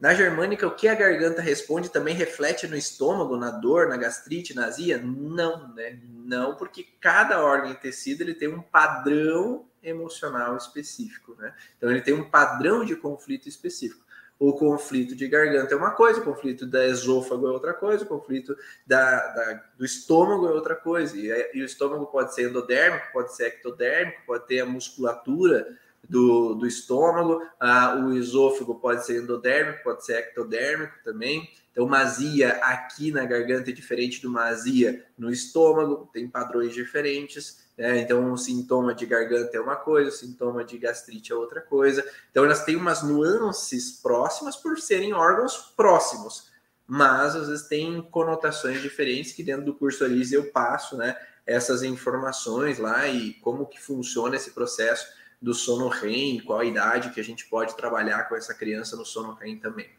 [0.01, 4.55] na germânica, o que a garganta responde também reflete no estômago, na dor, na gastrite,
[4.55, 4.99] na azia?
[4.99, 6.01] Não, né?
[6.03, 11.55] Não, porque cada órgão e tecido ele tem um padrão emocional específico, né?
[11.77, 14.03] Então ele tem um padrão de conflito específico
[14.43, 18.09] o conflito de garganta é uma coisa, o conflito da esôfago é outra coisa, o
[18.09, 21.17] conflito da, da do estômago é outra coisa.
[21.17, 25.79] E, e, o estômago pode ser endodérmico, pode ser ectodérmico, pode ter a musculatura
[26.11, 31.49] do, do estômago, ah, o esôfago pode ser endodérmico, pode ser ectodérmico também.
[31.71, 37.62] Então, uma azia aqui na garganta é diferente uma azia no estômago, tem padrões diferentes.
[37.77, 38.01] Né?
[38.01, 42.05] Então, o sintoma de garganta é uma coisa, o sintoma de gastrite é outra coisa.
[42.31, 46.51] Então, elas têm umas nuances próximas por serem órgãos próximos,
[46.87, 51.17] mas às vezes tem conotações diferentes que dentro do curso Alice eu passo, né?
[51.47, 55.07] Essas informações lá e como que funciona esse processo
[55.41, 59.05] do sono REM, qual a idade que a gente pode trabalhar com essa criança no
[59.05, 59.91] sono REM também.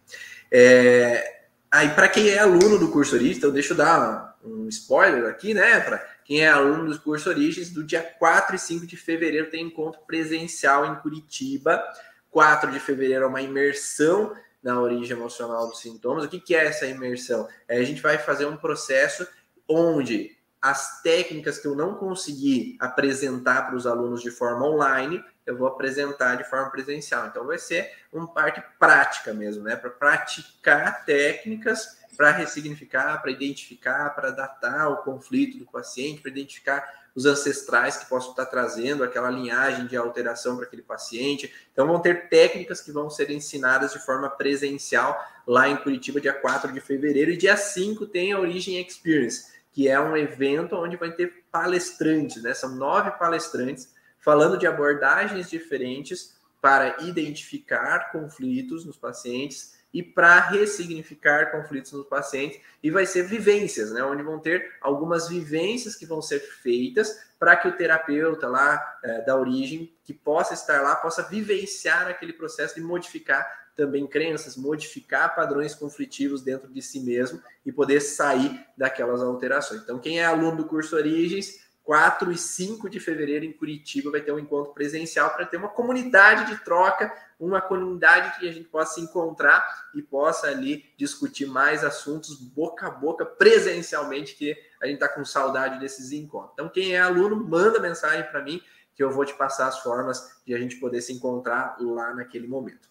[0.50, 5.26] É, aí, para quem é aluno do curso Origens, então deixa eu dar um spoiler
[5.26, 5.82] aqui, né?
[5.82, 9.66] Para quem é aluno do curso Origens, do dia 4 e 5 de fevereiro tem
[9.66, 11.84] encontro presencial em Curitiba.
[12.32, 16.24] 4 de fevereiro é uma imersão na origem emocional dos sintomas.
[16.24, 17.48] O que, que é essa imersão?
[17.68, 19.28] É, a gente vai fazer um processo
[19.68, 25.58] onde as técnicas que eu não consegui apresentar para os alunos de forma online, eu
[25.58, 27.28] vou apresentar de forma presencial.
[27.28, 29.76] Então, vai ser uma parte prática mesmo, né?
[29.76, 37.04] Para praticar técnicas para ressignificar, para identificar, para datar o conflito do paciente, para identificar
[37.16, 41.54] os ancestrais que possam estar trazendo aquela linhagem de alteração para aquele paciente.
[41.72, 46.34] Então, vão ter técnicas que vão ser ensinadas de forma presencial lá em Curitiba, dia
[46.34, 50.98] 4 de fevereiro, e dia 5 tem a Origin Experience, que é um evento onde
[50.98, 52.54] vai ter palestrantes, né?
[52.54, 61.52] São nove palestrantes falando de abordagens diferentes para identificar conflitos nos pacientes e para ressignificar
[61.52, 66.22] conflitos nos pacientes e vai ser vivências, né, onde vão ter algumas vivências que vão
[66.22, 71.22] ser feitas para que o terapeuta lá é, da origem que possa estar lá possa
[71.24, 77.72] vivenciar aquele processo de modificar também crenças, modificar padrões conflitivos dentro de si mesmo e
[77.72, 79.82] poder sair daquelas alterações.
[79.82, 84.22] Então, quem é aluno do curso Origens, 4 e 5 de fevereiro em Curitiba vai
[84.22, 88.70] ter um encontro presencial para ter uma comunidade de troca, uma comunidade que a gente
[88.70, 94.86] possa se encontrar e possa ali discutir mais assuntos boca a boca presencialmente, que a
[94.86, 96.52] gente está com saudade desses encontros.
[96.54, 98.62] Então, quem é aluno, manda mensagem para mim
[98.96, 102.48] que eu vou te passar as formas de a gente poder se encontrar lá naquele
[102.48, 102.88] momento.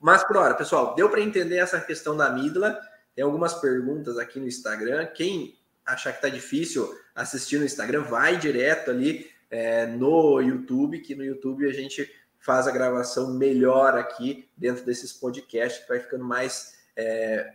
[0.00, 2.80] Mas por hora, pessoal, deu para entender essa questão da amígdala?
[3.14, 5.06] Tem algumas perguntas aqui no Instagram.
[5.06, 11.14] Quem achar que está difícil assistir no Instagram, vai direto ali é, no YouTube, que
[11.14, 16.24] no YouTube a gente faz a gravação melhor aqui dentro desses podcasts, que vai ficando
[16.24, 17.52] mais é,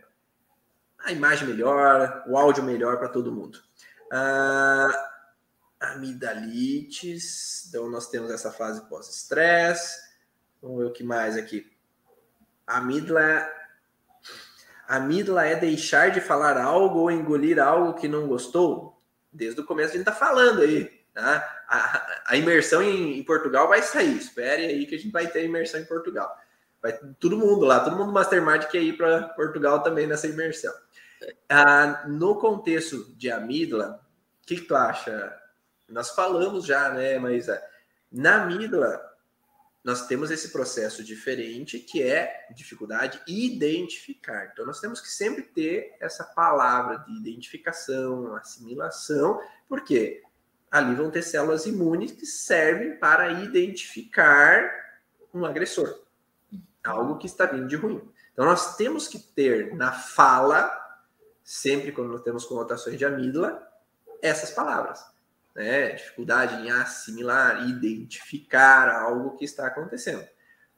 [0.98, 3.58] a imagem melhor, o áudio melhor para todo mundo.
[4.10, 4.90] Ah,
[5.80, 9.98] amidalites, então nós temos essa fase pós-estresse.
[10.60, 11.70] Vamos ver o que mais aqui.
[14.92, 19.02] Amígdala é deixar de falar algo ou engolir algo que não gostou?
[19.32, 20.84] Desde o começo a gente está falando aí.
[21.14, 21.64] Tá?
[21.66, 24.18] A, a imersão em, em, Portugal vai sair.
[24.18, 26.36] Espere aí que a gente vai ter imersão em Portugal.
[26.82, 30.74] Vai todo mundo lá, todo mundo do Mastermind quer ir para Portugal também nessa imersão.
[31.48, 33.98] Ah, no contexto de amígdala,
[34.42, 35.34] o que, que, tu acha?
[35.88, 37.18] Nós falamos já, né?
[37.18, 37.46] Mas
[38.10, 39.00] na amígdala,
[39.84, 44.50] nós temos esse processo diferente que é dificuldade identificar.
[44.52, 50.22] Então, nós temos que sempre ter essa palavra de identificação, assimilação, porque
[50.70, 54.70] ali vão ter células imunes que servem para identificar
[55.34, 56.02] um agressor,
[56.84, 58.08] algo que está vindo de ruim.
[58.32, 60.70] Então, nós temos que ter na fala,
[61.42, 63.68] sempre quando nós temos conotações de amígdala,
[64.22, 65.11] essas palavras
[65.54, 65.90] né?
[65.90, 70.26] dificuldade em assimilar, identificar algo que está acontecendo.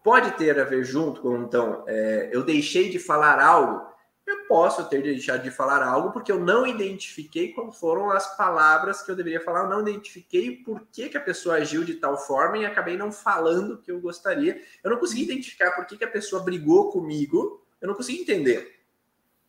[0.03, 3.87] Pode ter a ver junto com, então, é, eu deixei de falar algo,
[4.27, 9.03] eu posso ter deixado de falar algo porque eu não identifiquei quais foram as palavras
[9.03, 12.18] que eu deveria falar, eu não identifiquei por que, que a pessoa agiu de tal
[12.18, 14.61] forma e acabei não falando o que eu gostaria.
[14.83, 18.81] Eu não consegui identificar por que, que a pessoa brigou comigo, eu não consegui entender.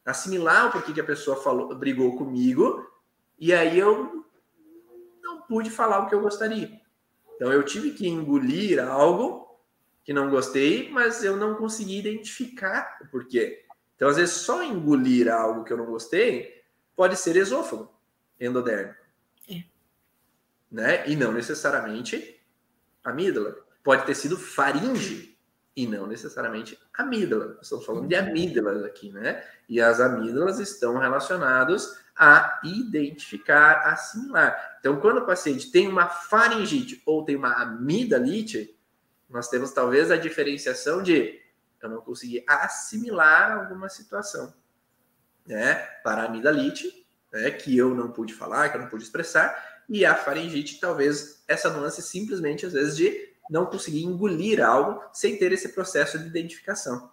[0.06, 2.86] Assimilar o porquê que a pessoa falou, brigou comigo,
[3.40, 4.15] e aí eu
[5.48, 6.80] pude falar o que eu gostaria.
[7.36, 9.46] Então eu tive que engolir algo
[10.04, 13.66] que não gostei, mas eu não consegui identificar o porquê.
[13.96, 16.64] Então, às vezes, só engolir algo que eu não gostei
[16.96, 17.92] pode ser esôfago,
[18.40, 19.04] endodérmico.
[19.50, 19.64] É.
[20.72, 21.10] Né?
[21.10, 22.40] E não necessariamente
[23.04, 23.56] amígdala.
[23.84, 25.38] Pode ter sido faringe
[25.76, 27.58] e não necessariamente amígdala.
[27.62, 29.44] Estamos falando de amígdalas aqui, né?
[29.68, 34.78] E as amígdalas estão relacionadas a identificar, assimilar.
[34.80, 38.78] Então, quando o paciente tem uma faringite ou tem uma amidalite,
[39.30, 41.42] nós temos talvez a diferenciação de
[41.82, 44.54] eu não consegui assimilar alguma situação,
[45.46, 45.76] né?
[46.04, 50.04] Para a amidalite, né, que eu não pude falar, que eu não pude expressar, e
[50.04, 55.52] a faringite, talvez essa nuance simplesmente às vezes de não conseguir engolir algo sem ter
[55.52, 57.12] esse processo de identificação.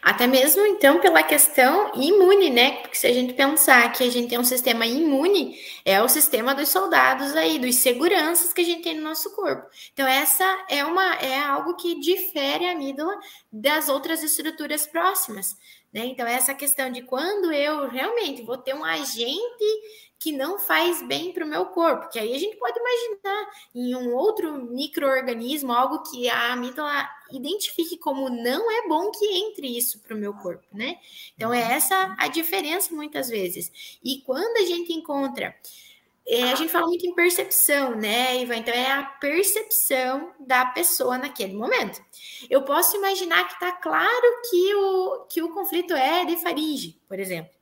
[0.00, 2.80] Até mesmo então pela questão imune, né?
[2.82, 6.54] Porque se a gente pensar que a gente tem um sistema imune, é o sistema
[6.54, 9.66] dos soldados aí, dos seguranças que a gente tem no nosso corpo.
[9.92, 13.18] Então essa é uma é algo que difere a amígdala
[13.52, 15.56] das outras estruturas próximas,
[15.92, 16.06] né?
[16.06, 19.64] Então essa questão de quando eu realmente vou ter um agente
[20.22, 23.96] que não faz bem para o meu corpo, que aí a gente pode imaginar em
[23.96, 30.00] um outro microorganismo, algo que a amígdala identifique como não é bom que entre isso
[30.00, 30.98] para o meu corpo, né?
[31.34, 33.98] Então é essa a diferença muitas vezes.
[34.04, 35.54] E quando a gente encontra
[36.24, 38.56] é, a gente fala muito em percepção, né, Ivan?
[38.58, 42.00] Então, é a percepção da pessoa naquele momento.
[42.48, 47.18] Eu posso imaginar que está claro que o, que o conflito é de faringe, por
[47.18, 47.52] exemplo.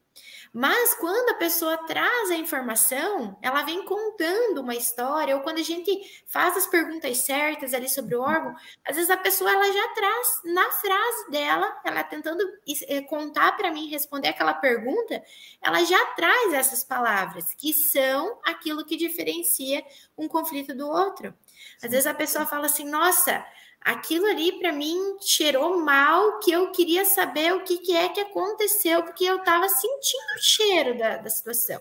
[0.53, 5.62] Mas quando a pessoa traz a informação, ela vem contando uma história, ou quando a
[5.62, 5.92] gente
[6.26, 10.40] faz as perguntas certas ali sobre o órgão, às vezes a pessoa ela já traz
[10.44, 12.42] na frase dela, ela tentando
[12.88, 15.22] eh, contar para mim, responder aquela pergunta,
[15.62, 19.84] ela já traz essas palavras, que são aquilo que diferencia
[20.18, 21.32] um conflito do outro.
[21.80, 23.44] Às vezes a pessoa fala assim: nossa,
[23.80, 28.20] aquilo ali para mim cheirou mal, que eu queria saber o que, que é que
[28.20, 31.80] aconteceu, porque eu estava sentindo o cheiro da, da situação.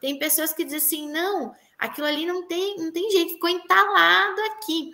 [0.00, 4.40] Tem pessoas que dizem assim, não, aquilo ali não tem, não tem jeito, ficou entalado
[4.52, 4.92] aqui.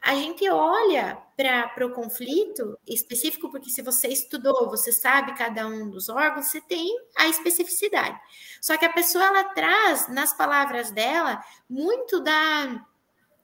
[0.00, 5.90] a gente olha para o conflito específico, porque se você estudou, você sabe cada um
[5.90, 8.18] dos órgãos, você tem a especificidade.
[8.60, 12.86] Só que a pessoa ela traz nas palavras dela muito da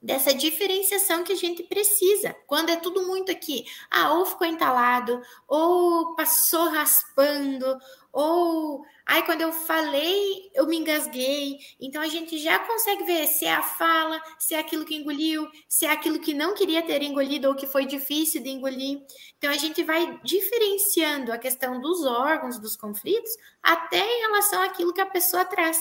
[0.03, 2.35] dessa diferenciação que a gente precisa.
[2.45, 7.77] Quando é tudo muito aqui, ah, ou ficou entalado, ou passou raspando,
[8.11, 11.57] ou ai, quando eu falei, eu me engasguei.
[11.79, 15.47] Então a gente já consegue ver se é a fala, se é aquilo que engoliu,
[15.69, 19.01] se é aquilo que não queria ter engolido ou que foi difícil de engolir.
[19.37, 23.31] Então a gente vai diferenciando a questão dos órgãos, dos conflitos,
[23.61, 25.79] até em relação àquilo que a pessoa traz.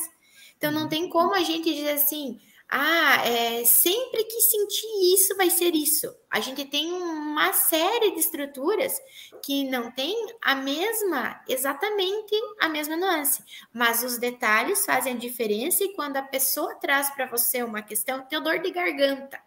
[0.56, 2.40] Então não tem como a gente dizer assim,
[2.74, 6.10] ah, é, sempre que sentir isso vai ser isso.
[6.30, 8.98] A gente tem uma série de estruturas
[9.44, 13.44] que não tem a mesma, exatamente a mesma nuance,
[13.74, 18.24] mas os detalhes fazem a diferença e quando a pessoa traz para você uma questão,
[18.24, 19.38] tem dor de garganta.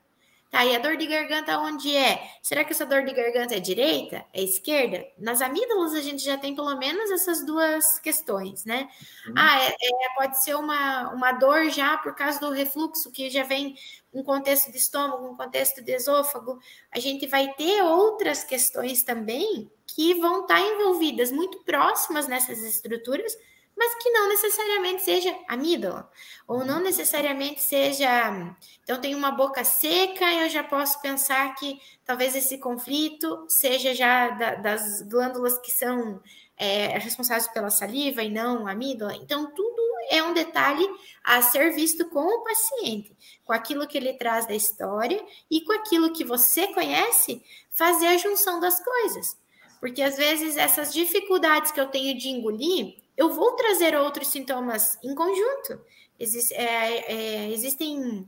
[0.56, 2.32] Tá, e a dor de garganta onde é?
[2.42, 4.24] Será que essa dor de garganta é direita?
[4.34, 5.06] É esquerda?
[5.18, 8.88] Nas amígdalas a gente já tem pelo menos essas duas questões, né?
[9.28, 9.34] Uhum.
[9.36, 13.44] Ah, é, é, pode ser uma, uma dor já por causa do refluxo, que já
[13.44, 13.76] vem
[14.14, 16.58] um contexto de estômago, um contexto de esôfago.
[16.90, 23.38] A gente vai ter outras questões também que vão estar envolvidas muito próximas nessas estruturas,
[23.76, 26.10] mas que não necessariamente seja amígdala,
[26.48, 28.08] ou não necessariamente seja.
[28.84, 34.30] Então, tem uma boca seca, eu já posso pensar que talvez esse conflito seja já
[34.30, 36.22] da, das glândulas que são
[36.58, 39.16] é, responsáveis pela saliva e não amígdala.
[39.16, 40.88] Então, tudo é um detalhe
[41.24, 45.74] a ser visto com o paciente, com aquilo que ele traz da história e com
[45.74, 49.38] aquilo que você conhece, fazer a junção das coisas.
[49.80, 54.98] Porque às vezes essas dificuldades que eu tenho de engolir eu vou trazer outros sintomas
[55.04, 55.80] em conjunto.
[56.54, 58.26] É, é, existem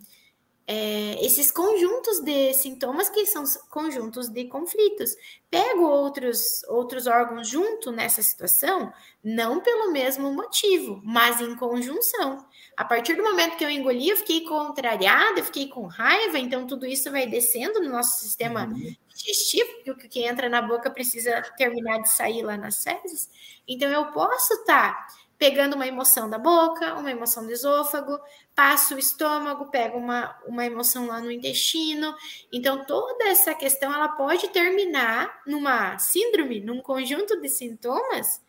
[0.68, 5.16] é, esses conjuntos de sintomas que são conjuntos de conflitos.
[5.50, 8.92] Pego outros, outros órgãos junto nessa situação,
[9.24, 12.46] não pelo mesmo motivo, mas em conjunção.
[12.76, 16.68] A partir do momento que eu engoli, eu fiquei contrariada, eu fiquei com raiva, então
[16.68, 18.94] tudo isso vai descendo no nosso sistema uhum.
[19.18, 23.30] Digestivo, porque o que entra na boca precisa terminar de sair lá nas fezes.
[23.68, 25.08] Então eu posso estar tá
[25.38, 28.20] pegando uma emoção da boca, uma emoção do esôfago,
[28.56, 32.16] passo o estômago, pego uma, uma emoção lá no intestino.
[32.52, 38.42] Então, toda essa questão ela pode terminar numa síndrome, num conjunto de sintomas,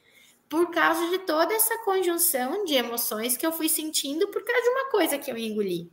[0.49, 4.69] por causa de toda essa conjunção de emoções que eu fui sentindo por causa de
[4.71, 5.93] uma coisa que eu engoli.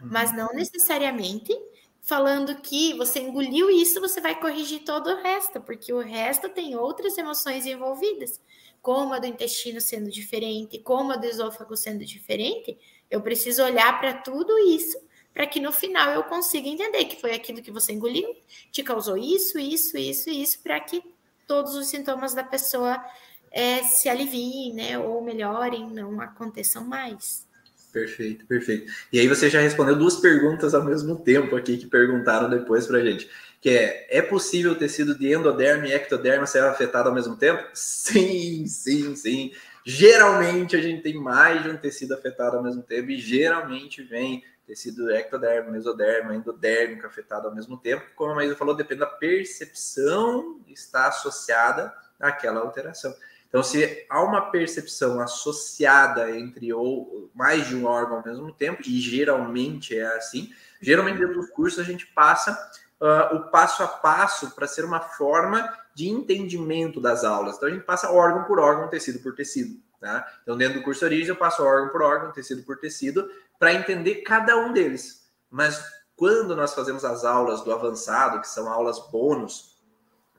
[0.00, 0.08] Uhum.
[0.10, 1.56] Mas não necessariamente
[2.02, 6.76] falando que você engoliu isso, você vai corrigir todo o resto, porque o resto tem
[6.76, 8.40] outras emoções envolvidas
[8.82, 12.76] como a do intestino sendo diferente, como a do esôfago sendo diferente,
[13.08, 14.98] eu preciso olhar para tudo isso
[15.32, 18.36] para que no final eu consiga entender que foi aquilo que você engoliu,
[18.70, 21.02] te causou isso, isso, isso, isso, para que
[21.46, 23.02] todos os sintomas da pessoa
[23.50, 27.46] é, se aliviem, né, ou melhorem, não aconteçam mais.
[27.92, 28.90] Perfeito, perfeito.
[29.12, 33.04] E aí você já respondeu duas perguntas ao mesmo tempo aqui que perguntaram depois para
[33.04, 33.28] gente
[33.62, 37.64] que é, é possível o tecido de endoderme e ectoderme ser afetado ao mesmo tempo?
[37.72, 39.52] Sim, sim, sim.
[39.86, 44.42] Geralmente a gente tem mais de um tecido afetado ao mesmo tempo e geralmente vem
[44.66, 48.04] tecido ectoderme, mesoderme, endodérmico afetado ao mesmo tempo.
[48.16, 53.14] Como a Maísa falou, depende da percepção está associada àquela alteração.
[53.52, 58.80] Então, se há uma percepção associada entre ou mais de um órgão ao mesmo tempo,
[58.80, 60.50] e geralmente é assim,
[60.80, 62.50] geralmente dentro dos cursos a gente passa
[62.98, 67.56] uh, o passo a passo para ser uma forma de entendimento das aulas.
[67.56, 69.78] Então a gente passa órgão por órgão, tecido por tecido.
[70.00, 70.26] Tá?
[70.42, 74.22] Então, dentro do curso Origem, eu passo órgão por órgão, tecido por tecido, para entender
[74.22, 75.30] cada um deles.
[75.50, 75.78] Mas
[76.16, 79.76] quando nós fazemos as aulas do avançado, que são aulas bônus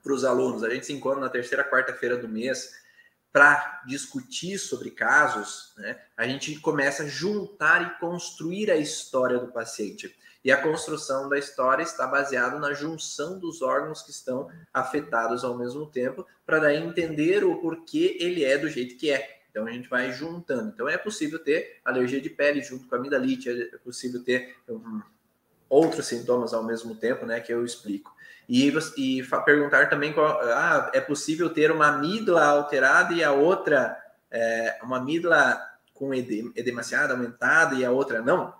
[0.02, 2.82] para os alunos, a gente se encontra na terceira quarta-feira do mês
[3.34, 5.98] para discutir sobre casos, né?
[6.16, 10.16] a gente começa a juntar e construir a história do paciente.
[10.44, 15.58] E a construção da história está baseada na junção dos órgãos que estão afetados ao
[15.58, 19.40] mesmo tempo, para daí entender o porquê ele é do jeito que é.
[19.50, 20.70] Então a gente vai juntando.
[20.72, 25.02] Então é possível ter alergia de pele junto com a amidalite, é possível ter um,
[25.68, 27.40] outros sintomas ao mesmo tempo, né?
[27.40, 28.14] Que eu explico.
[28.48, 33.96] E, e perguntar também qual, ah, é possível ter uma amígdala alterada e a outra,
[34.30, 35.60] é, uma amígdala
[35.92, 38.52] com edemaciada, aumentada e a outra não?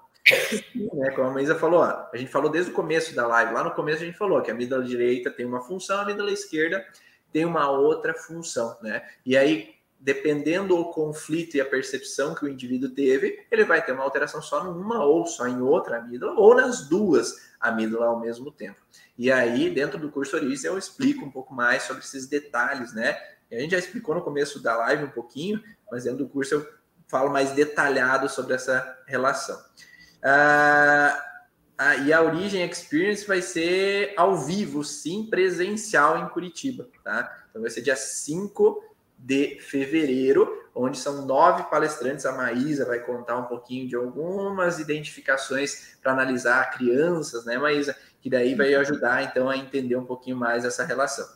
[0.94, 3.62] né, como a Maísa falou, ó, a gente falou desde o começo da live, lá
[3.62, 6.84] no começo a gente falou que a amígdala direita tem uma função, a amígdala esquerda
[7.30, 9.02] tem uma outra função, né?
[9.26, 13.92] E aí, dependendo do conflito e a percepção que o indivíduo teve, ele vai ter
[13.92, 18.50] uma alteração só numa ou só em outra amígdala, ou nas duas amígdala ao mesmo
[18.52, 18.80] tempo.
[19.16, 23.16] E aí, dentro do curso Origens, eu explico um pouco mais sobre esses detalhes, né?
[23.52, 26.68] A gente já explicou no começo da live um pouquinho, mas dentro do curso eu
[27.06, 29.60] falo mais detalhado sobre essa relação.
[30.22, 31.22] Ah,
[31.76, 37.46] ah, e a Origem Experience vai ser ao vivo, sim, presencial em Curitiba, tá?
[37.50, 38.82] Então vai ser dia 5
[39.18, 42.26] de fevereiro, onde são nove palestrantes.
[42.26, 47.96] A Maísa vai contar um pouquinho de algumas identificações para analisar crianças, né, Maísa?
[48.24, 51.28] Que daí vai ajudar, então, a entender um pouquinho mais essa relação.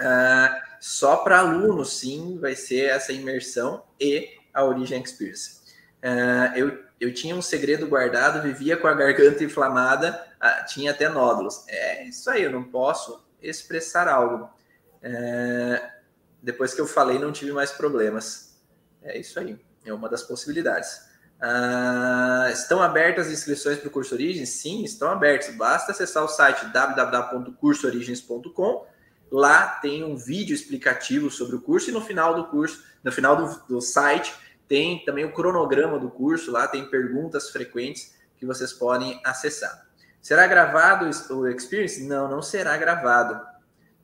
[0.00, 5.58] Ah, só para alunos, sim, vai ser essa imersão e a Origem Experience.
[5.98, 11.08] Uh, eu, eu tinha um segredo guardado, vivia com a garganta inflamada, uh, tinha até
[11.08, 11.64] nódulos.
[11.68, 14.48] É isso aí, eu não posso expressar algo.
[15.02, 15.88] Uh,
[16.42, 18.60] depois que eu falei, não tive mais problemas.
[19.02, 21.07] É isso aí, é uma das possibilidades.
[21.40, 24.50] Uh, estão abertas as inscrições para o curso Origens?
[24.50, 25.54] Sim, estão abertas.
[25.54, 28.86] Basta acessar o site www.cursoorigens.com.
[29.30, 33.36] Lá tem um vídeo explicativo sobre o curso e no final do curso, no final
[33.36, 34.34] do, do site,
[34.66, 39.86] tem também o cronograma do curso, lá tem perguntas frequentes que vocês podem acessar.
[40.20, 42.02] Será gravado o Experience?
[42.02, 43.40] Não, não será gravado.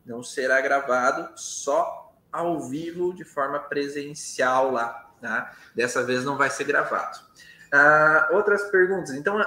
[0.07, 5.04] Não será gravado só ao vivo de forma presencial lá.
[5.25, 5.57] Tá?
[5.75, 7.19] Dessa vez não vai ser gravado.
[7.73, 9.13] Ah, outras perguntas.
[9.13, 9.39] Então,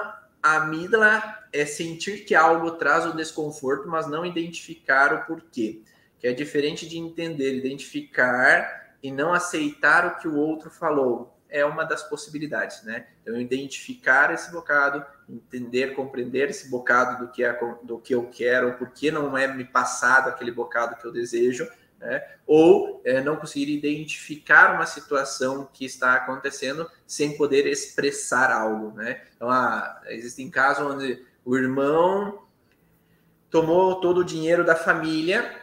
[0.42, 1.22] a amígdala
[1.52, 5.84] é sentir que algo traz o desconforto, mas não identificar o porquê.
[6.18, 11.64] Que é diferente de entender, identificar e não aceitar o que o outro falou é
[11.64, 13.06] uma das possibilidades, né?
[13.22, 18.74] Então, identificar esse bocado, entender, compreender esse bocado do que, é, do que eu quero,
[18.74, 22.24] por que não é me passado aquele bocado que eu desejo, né?
[22.46, 29.22] Ou é, não conseguir identificar uma situação que está acontecendo sem poder expressar algo, né?
[29.36, 32.46] Então, ah, existem casos onde o irmão
[33.50, 35.62] tomou todo o dinheiro da família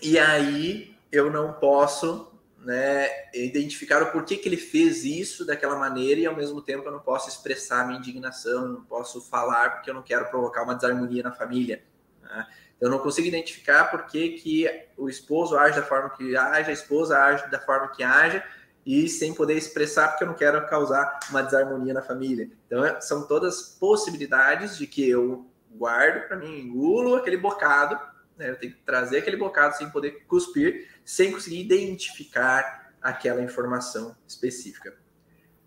[0.00, 6.20] e aí eu não posso né, identificar o porquê que ele fez isso daquela maneira
[6.20, 9.94] e ao mesmo tempo eu não posso expressar minha indignação, não posso falar porque eu
[9.94, 11.82] não quero provocar uma desarmonia na família.
[12.22, 12.46] Né?
[12.82, 17.18] Eu não consigo identificar por que, o esposo age da forma que age, a esposa
[17.18, 18.42] age da forma que age
[18.84, 22.50] e sem poder expressar porque eu não quero causar uma desarmonia na família.
[22.66, 27.98] Então é, são todas possibilidades de que eu guardo para mim, engulo aquele bocado
[28.36, 28.50] né?
[28.50, 34.94] Eu tenho que trazer aquele bocado sem poder cuspir, sem conseguir identificar aquela informação específica.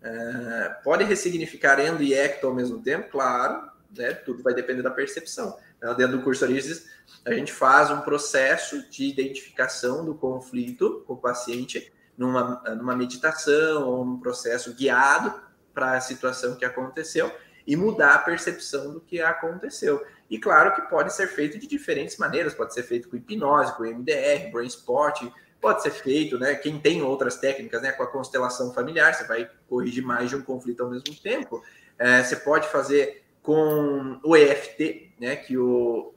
[0.02, 3.10] Uh, pode ressignificar endo e ecto ao mesmo tempo?
[3.10, 4.12] Claro, né?
[4.12, 5.56] tudo vai depender da percepção.
[5.78, 6.86] Então, dentro do curso Origens,
[7.24, 13.86] a gente faz um processo de identificação do conflito com o paciente numa, numa meditação
[13.88, 15.34] ou num processo guiado
[15.74, 17.30] para a situação que aconteceu
[17.66, 20.04] e mudar a percepção do que aconteceu.
[20.30, 23.84] E claro que pode ser feito de diferentes maneiras, pode ser feito com hipnose, com
[23.84, 25.28] MDR, brain sport,
[25.60, 26.54] pode ser feito, né?
[26.54, 27.92] Quem tem outras técnicas, né?
[27.92, 31.62] Com a constelação familiar, você vai corrigir mais de um conflito ao mesmo tempo.
[31.98, 35.36] É, você pode fazer com o EFT, né?
[35.36, 36.12] Que o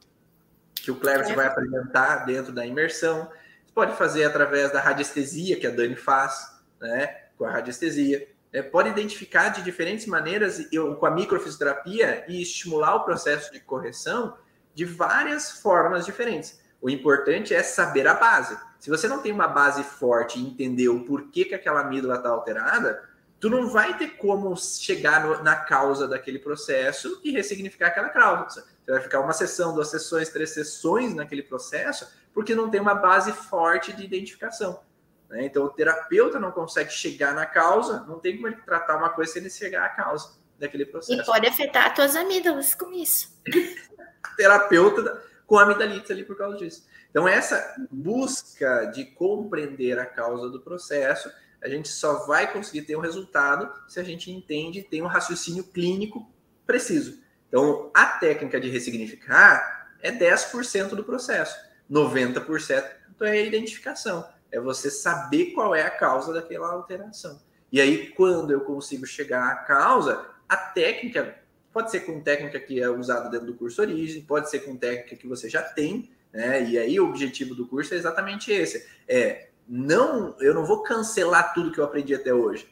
[0.76, 3.26] que o Cleverson vai apresentar dentro da imersão.
[3.66, 7.26] Você pode fazer através da radiestesia que a Dani faz, né?
[7.38, 12.96] Com a radiestesia é, pode identificar de diferentes maneiras eu, com a microfisioterapia e estimular
[12.96, 14.36] o processo de correção
[14.74, 16.60] de várias formas diferentes.
[16.82, 18.58] O importante é saber a base.
[18.80, 22.30] Se você não tem uma base forte e entender o porquê que aquela amígdala está
[22.30, 23.04] alterada,
[23.40, 28.66] tu não vai ter como chegar no, na causa daquele processo e ressignificar aquela causa.
[28.90, 32.96] Você vai ficar uma sessão, duas sessões, três sessões naquele processo, porque não tem uma
[32.96, 34.82] base forte de identificação.
[35.30, 35.46] Né?
[35.46, 39.32] Então, o terapeuta não consegue chegar na causa, não tem como ele tratar uma coisa
[39.32, 41.22] sem ele chegar à causa daquele processo.
[41.22, 43.40] E pode afetar as tuas amígdalas com isso.
[44.36, 46.88] terapeuta com amidalite ali por causa disso.
[47.12, 51.32] Então, essa busca de compreender a causa do processo,
[51.62, 55.08] a gente só vai conseguir ter um resultado se a gente entende e tem um
[55.08, 56.28] raciocínio clínico
[56.66, 57.29] preciso.
[57.50, 61.58] Então, a técnica de ressignificar é 10% do processo,
[61.92, 62.86] 90%
[63.22, 67.40] é a identificação é você saber qual é a causa daquela alteração.
[67.72, 71.36] E aí, quando eu consigo chegar à causa, a técnica
[71.72, 75.16] pode ser com técnica que é usada dentro do curso Origem, pode ser com técnica
[75.16, 76.64] que você já tem, né?
[76.64, 81.54] E aí o objetivo do curso é exatamente esse: é não, eu não vou cancelar
[81.54, 82.68] tudo que eu aprendi até hoje.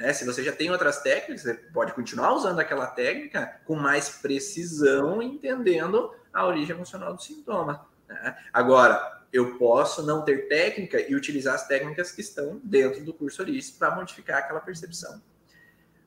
[0.00, 0.14] Né?
[0.14, 5.22] Se você já tem outras técnicas, você pode continuar usando aquela técnica com mais precisão,
[5.22, 7.86] entendendo a origem emocional do sintoma.
[8.08, 8.36] Né?
[8.52, 13.42] Agora, eu posso não ter técnica e utilizar as técnicas que estão dentro do curso
[13.42, 15.22] Orice para modificar aquela percepção.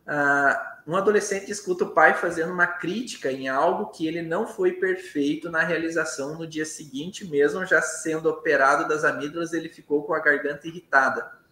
[0.07, 4.73] ah, um adolescente escuta o pai fazendo uma crítica em algo que ele não foi
[4.73, 10.13] perfeito na realização no dia seguinte, mesmo já sendo operado das amígdalas, ele ficou com
[10.13, 11.42] a garganta irritada.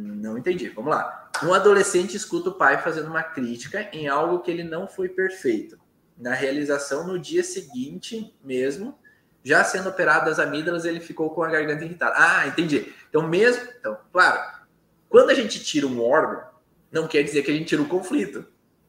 [0.00, 0.68] Não entendi.
[0.68, 1.30] Vamos lá.
[1.42, 5.78] Um adolescente escuta o pai fazendo uma crítica em algo que ele não foi perfeito
[6.18, 8.98] na realização no dia seguinte mesmo,
[9.42, 12.14] já sendo operado das amígdalas, ele ficou com a garganta irritada.
[12.16, 12.92] Ah, entendi.
[13.08, 14.40] Então mesmo, então, claro,
[15.08, 16.42] quando a gente tira um órgão,
[16.90, 18.44] não quer dizer que a gente tira o conflito,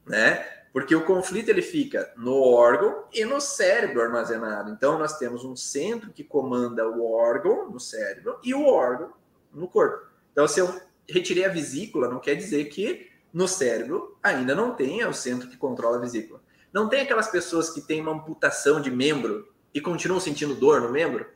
[0.05, 0.45] né?
[0.73, 4.71] Porque o conflito ele fica no órgão e no cérebro armazenado.
[4.71, 9.13] Então nós temos um centro que comanda o órgão no cérebro e o órgão
[9.53, 10.07] no corpo.
[10.31, 15.07] Então se eu retirei a vesícula, não quer dizer que no cérebro ainda não tenha
[15.09, 16.41] o centro que controla a vesícula.
[16.71, 20.91] Não tem aquelas pessoas que têm uma amputação de membro e continuam sentindo dor no
[20.91, 21.27] membro,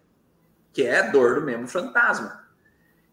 [0.71, 2.43] que é dor do membro fantasma.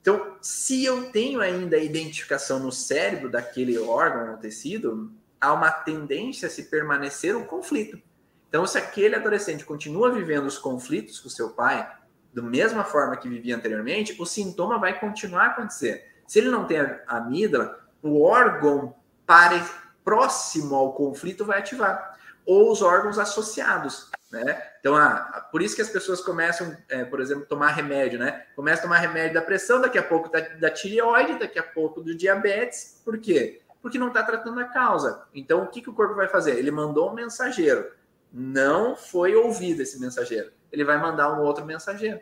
[0.00, 5.70] Então, se eu tenho ainda a identificação no cérebro daquele órgão ou tecido, há uma
[5.70, 8.00] tendência a se permanecer um conflito.
[8.48, 11.88] Então, se aquele adolescente continua vivendo os conflitos com seu pai,
[12.32, 16.09] da mesma forma que vivia anteriormente, o sintoma vai continuar a acontecer.
[16.30, 18.94] Se ele não tem a amígdala, o órgão
[19.26, 19.60] pare,
[20.04, 22.16] próximo ao conflito vai ativar,
[22.46, 24.08] ou os órgãos associados.
[24.30, 24.62] Né?
[24.78, 28.46] Então, ah, por isso que as pessoas começam, é, por exemplo, tomar remédio, né?
[28.54, 32.00] Começa a tomar remédio da pressão, daqui a pouco da, da tireoide, daqui a pouco
[32.00, 33.02] do diabetes.
[33.04, 33.60] Por quê?
[33.82, 35.24] Porque não está tratando a causa.
[35.34, 36.56] Então, o que, que o corpo vai fazer?
[36.56, 37.90] Ele mandou um mensageiro.
[38.32, 40.52] Não foi ouvido esse mensageiro.
[40.70, 42.20] Ele vai mandar um outro mensageiro.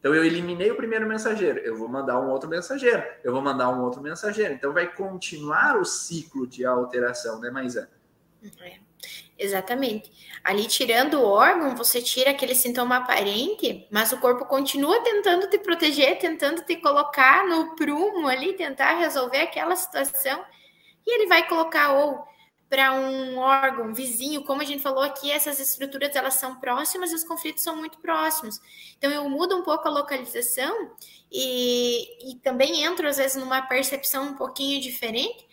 [0.00, 1.60] Então, eu eliminei o primeiro mensageiro.
[1.60, 3.04] Eu vou mandar um outro mensageiro.
[3.22, 4.54] Eu vou mandar um outro mensageiro.
[4.54, 7.88] Então, vai continuar o ciclo de alteração, né, Maísa?
[8.60, 8.78] É.
[9.38, 10.12] Exatamente.
[10.44, 15.58] Ali tirando o órgão, você tira aquele sintoma aparente, mas o corpo continua tentando te
[15.58, 20.44] proteger, tentando te colocar no prumo ali, tentar resolver aquela situação.
[21.06, 22.22] E ele vai colocar ou
[22.70, 27.16] para um órgão vizinho, como a gente falou aqui, essas estruturas elas são próximas e
[27.16, 28.60] os conflitos são muito próximos.
[28.96, 30.92] Então eu mudo um pouco a localização
[31.32, 35.48] e, e também entro às vezes numa percepção um pouquinho diferente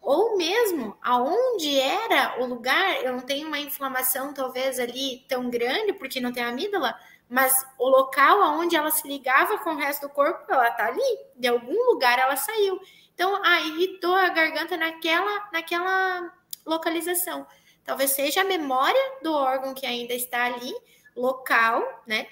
[0.00, 5.92] ou mesmo aonde era o lugar, eu não tenho uma inflamação talvez ali tão grande
[5.92, 6.98] porque não tem amígdala,
[7.28, 11.18] mas o local aonde ela se ligava com o resto do corpo, ela tá ali,
[11.36, 12.80] de algum lugar ela saiu.
[13.14, 16.32] Então, ah, irritou a garganta naquela naquela
[16.64, 17.46] localização.
[17.84, 20.72] Talvez seja a memória do órgão que ainda está ali,
[21.16, 22.26] local, né?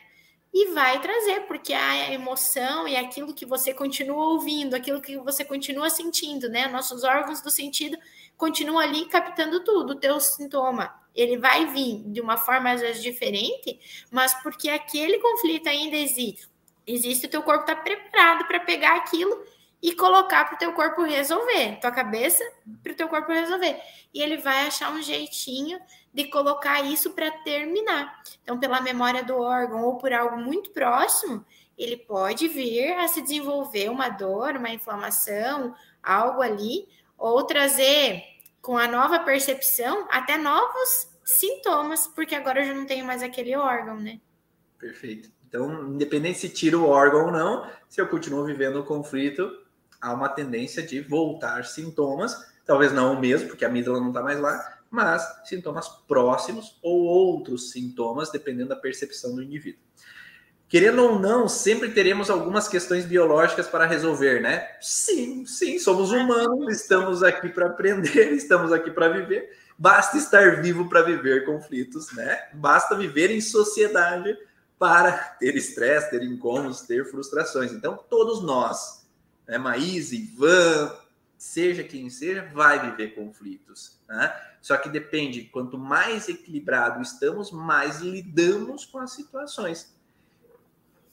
[0.52, 5.44] e vai trazer, porque a emoção e aquilo que você continua ouvindo, aquilo que você
[5.44, 6.66] continua sentindo, né?
[6.66, 7.96] Nossos órgãos do sentido
[8.36, 10.92] continuam ali captando tudo, o teu sintoma.
[11.14, 13.78] Ele vai vir de uma forma às vezes diferente,
[14.10, 16.48] mas porque aquele conflito ainda existe.
[16.86, 19.44] Existe, o teu corpo está preparado para pegar aquilo
[19.82, 22.44] e colocar para o teu corpo resolver, tua cabeça
[22.82, 23.80] para o teu corpo resolver.
[24.12, 25.80] E ele vai achar um jeitinho
[26.12, 28.22] de colocar isso para terminar.
[28.42, 31.44] Então, pela memória do órgão ou por algo muito próximo,
[31.78, 38.22] ele pode vir a se desenvolver uma dor, uma inflamação, algo ali, ou trazer
[38.60, 43.56] com a nova percepção até novos sintomas, porque agora eu já não tenho mais aquele
[43.56, 44.20] órgão, né?
[44.78, 45.30] Perfeito.
[45.48, 49.50] Então, independente se tira o órgão ou não, se eu continuo vivendo o conflito,
[50.00, 54.22] há uma tendência de voltar sintomas, talvez não o mesmo, porque a amígdala não está
[54.22, 59.80] mais lá, mas sintomas próximos ou outros sintomas, dependendo da percepção do indivíduo.
[60.68, 64.68] Querendo ou não, sempre teremos algumas questões biológicas para resolver, né?
[64.80, 69.50] Sim, sim, somos humanos, estamos aqui para aprender, estamos aqui para viver.
[69.76, 72.40] Basta estar vivo para viver conflitos, né?
[72.54, 74.36] Basta viver em sociedade
[74.78, 77.72] para ter estresse, ter incômodos, ter frustrações.
[77.72, 78.99] Então, todos nós,
[79.50, 79.58] né?
[79.58, 80.96] Maís, Ivan,
[81.36, 83.98] seja quem seja, vai viver conflitos.
[84.08, 84.32] Né?
[84.62, 89.92] Só que depende, quanto mais equilibrado estamos, mais lidamos com as situações.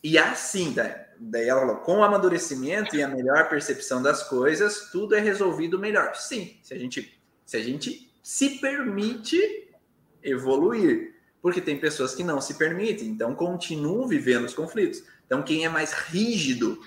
[0.03, 0.75] E assim,
[1.19, 5.79] daí ela falou, com o amadurecimento e a melhor percepção das coisas, tudo é resolvido
[5.79, 6.15] melhor.
[6.15, 9.69] Sim, se a gente se, a gente se permite
[10.21, 11.15] evoluir.
[11.41, 15.03] Porque tem pessoas que não se permitem, então continuam vivendo os conflitos.
[15.25, 16.79] Então, quem é mais rígido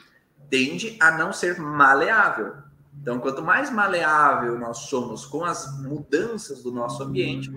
[0.50, 2.54] tende a não ser maleável.
[3.00, 7.50] Então, quanto mais maleável nós somos com as mudanças do nosso ambiente,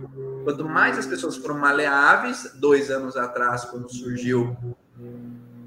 [0.46, 4.56] quanto mais as pessoas foram maleáveis, dois anos atrás, quando surgiu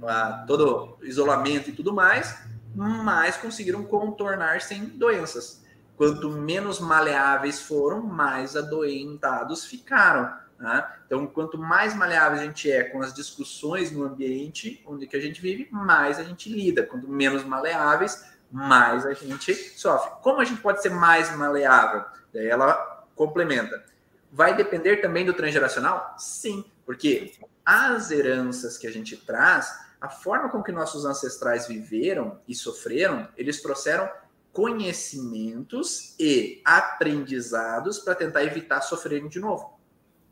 [0.03, 2.39] ah, todo isolamento e tudo mais,
[2.74, 5.62] mais conseguiram contornar sem doenças.
[5.97, 10.33] Quanto menos maleáveis foram, mais adoentados ficaram.
[10.59, 10.87] Né?
[11.07, 15.21] Então, quanto mais maleável a gente é com as discussões no ambiente onde que a
[15.21, 16.83] gente vive, mais a gente lida.
[16.83, 20.11] Quanto menos maleáveis, mais a gente sofre.
[20.23, 22.05] Como a gente pode ser mais maleável?
[22.33, 23.85] Daí ela complementa.
[24.33, 26.15] Vai depender também do transgeracional?
[26.19, 27.35] Sim, porque
[27.65, 33.29] as heranças que a gente traz, a forma com que nossos ancestrais viveram e sofreram,
[33.37, 34.09] eles trouxeram
[34.53, 39.76] conhecimentos e aprendizados para tentar evitar sofrerem de novo.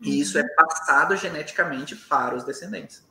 [0.05, 3.05] E isso é passado geneticamente para os descendentes.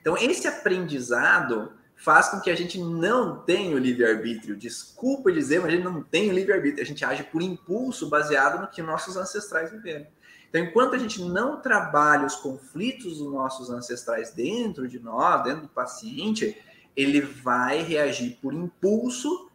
[0.00, 4.56] Então, esse aprendizado faz com que a gente não tenha o livre-arbítrio.
[4.56, 6.82] Desculpa dizer, mas a gente não tem o livre-arbítrio.
[6.82, 10.06] A gente age por impulso baseado no que nossos ancestrais viveram.
[10.48, 15.62] Então, enquanto a gente não trabalha os conflitos dos nossos ancestrais dentro de nós, dentro
[15.62, 16.62] do paciente,
[16.94, 19.50] ele vai reagir por impulso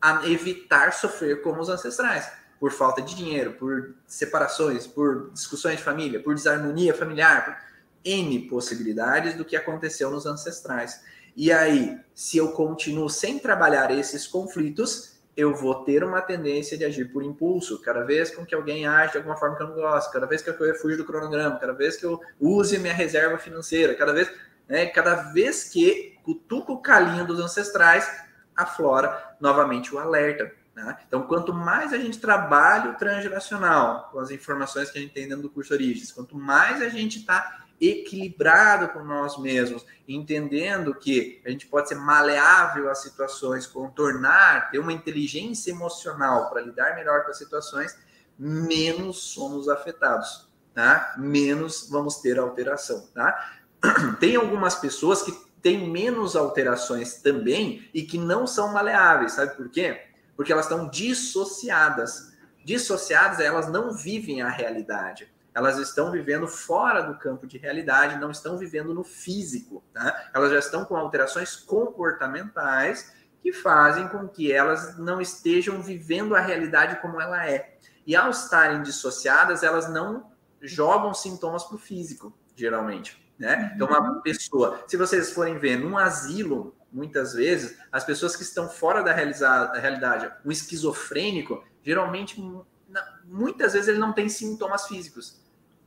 [0.00, 2.30] a evitar sofrer como os ancestrais,
[2.62, 7.56] por falta de dinheiro, por separações, por discussões de família, por desarmonia familiar, por
[8.04, 11.02] N possibilidades do que aconteceu nos ancestrais.
[11.34, 16.84] E aí, se eu continuo sem trabalhar esses conflitos, eu vou ter uma tendência de
[16.84, 17.82] agir por impulso.
[17.82, 20.40] Cada vez com que alguém age de alguma forma que eu não gosto, cada vez
[20.40, 24.30] que eu fugir do cronograma, cada vez que eu use minha reserva financeira, cada vez,
[24.68, 28.08] né, cada vez que cutuco o calinho dos ancestrais,
[28.54, 30.61] aflora novamente o alerta.
[30.74, 30.98] Né?
[31.06, 35.28] Então, quanto mais a gente trabalha o transgeracional, com as informações que a gente tem
[35.28, 41.42] dentro do curso Origens, quanto mais a gente está equilibrado com nós mesmos, entendendo que
[41.44, 47.24] a gente pode ser maleável às situações, contornar, ter uma inteligência emocional para lidar melhor
[47.24, 47.98] com as situações,
[48.38, 51.14] menos somos afetados, tá?
[51.18, 53.52] Menos vamos ter alteração, tá?
[54.20, 59.68] Tem algumas pessoas que têm menos alterações também e que não são maleáveis, sabe por
[59.68, 60.11] quê?
[60.36, 62.32] Porque elas estão dissociadas.
[62.64, 68.30] Dissociadas, elas não vivem a realidade elas estão vivendo fora do campo de realidade, não
[68.30, 69.82] estão vivendo no físico.
[69.92, 70.30] Tá?
[70.34, 73.12] Elas já estão com alterações comportamentais
[73.42, 77.76] que fazem com que elas não estejam vivendo a realidade como ela é.
[78.06, 83.20] E ao estarem dissociadas, elas não jogam sintomas para o físico, geralmente.
[83.38, 83.72] Né?
[83.74, 84.20] Então, uma uhum.
[84.22, 89.12] pessoa, se vocês forem ver num asilo, muitas vezes, as pessoas que estão fora da,
[89.12, 92.40] da realidade, um esquizofrênico, geralmente,
[93.24, 95.42] muitas vezes ele não tem sintomas físicos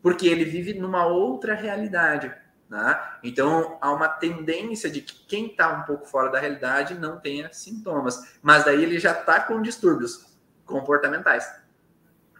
[0.05, 2.31] porque ele vive numa outra realidade.
[2.69, 3.01] Né?
[3.23, 7.51] Então, há uma tendência de que quem está um pouco fora da realidade não tenha
[7.51, 11.51] sintomas, mas daí ele já está com distúrbios comportamentais.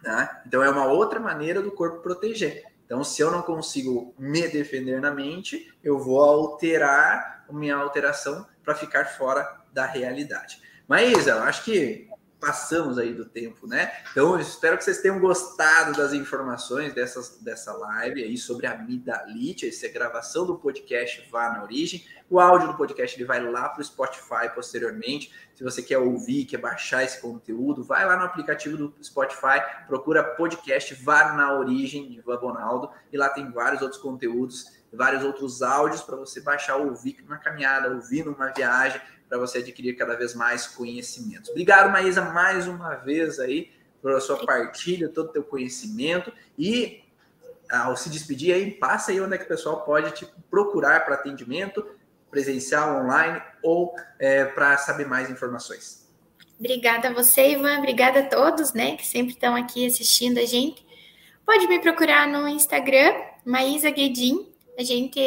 [0.00, 0.42] Né?
[0.46, 2.62] Então, é uma outra maneira do corpo proteger.
[2.84, 8.74] Então, se eu não consigo me defender na mente, eu vou alterar minha alteração para
[8.74, 10.60] ficar fora da realidade.
[10.88, 12.08] Mas, eu acho que
[12.40, 13.92] passamos aí do tempo, né?
[14.10, 19.68] Então, espero que vocês tenham gostado das informações dessas, dessa live aí sobre a amidalite,
[19.68, 22.04] essa é gravação do podcast Vá na Origem.
[22.28, 25.32] O áudio do podcast ele vai lá para o Spotify posteriormente.
[25.54, 30.22] Se você quer ouvir, quer baixar esse conteúdo, vai lá no aplicativo do Spotify, procura
[30.22, 35.62] podcast Vá na Origem de Ivan Bonaldo e lá tem vários outros conteúdos, vários outros
[35.62, 40.34] áudios para você baixar, ouvir na caminhada, ouvir numa viagem para você adquirir cada vez
[40.34, 41.50] mais conhecimentos.
[41.50, 43.70] Obrigado, Maísa, mais uma vez aí
[44.02, 47.02] pela sua partilha, todo o teu conhecimento e
[47.68, 51.14] ao se despedir aí, passa aí onde é que o pessoal pode te procurar para
[51.14, 51.84] atendimento
[52.30, 56.06] presencial, online ou é, para saber mais informações.
[56.58, 57.78] Obrigada a você, Ivan.
[57.78, 60.86] Obrigada a todos, né, que sempre estão aqui assistindo a gente.
[61.44, 63.12] Pode me procurar no Instagram,
[63.44, 65.18] Maísa Guedin, a gente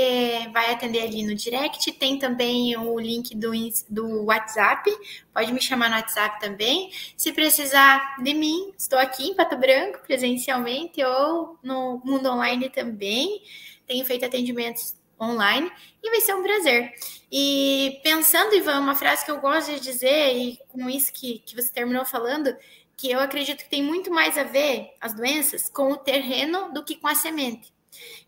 [0.54, 1.92] vai atender ali no direct.
[1.94, 3.52] Tem também o link do,
[3.90, 4.90] do WhatsApp.
[5.34, 6.92] Pode me chamar no WhatsApp também.
[7.18, 13.42] Se precisar de mim, estou aqui em Pato Branco presencialmente ou no mundo online também.
[13.88, 15.72] Tenho feito atendimentos online
[16.02, 16.94] e vai ser um prazer.
[17.32, 21.56] E pensando, Ivan, uma frase que eu gosto de dizer, e com isso que, que
[21.56, 22.56] você terminou falando,
[22.96, 26.84] que eu acredito que tem muito mais a ver as doenças com o terreno do
[26.84, 27.74] que com a semente.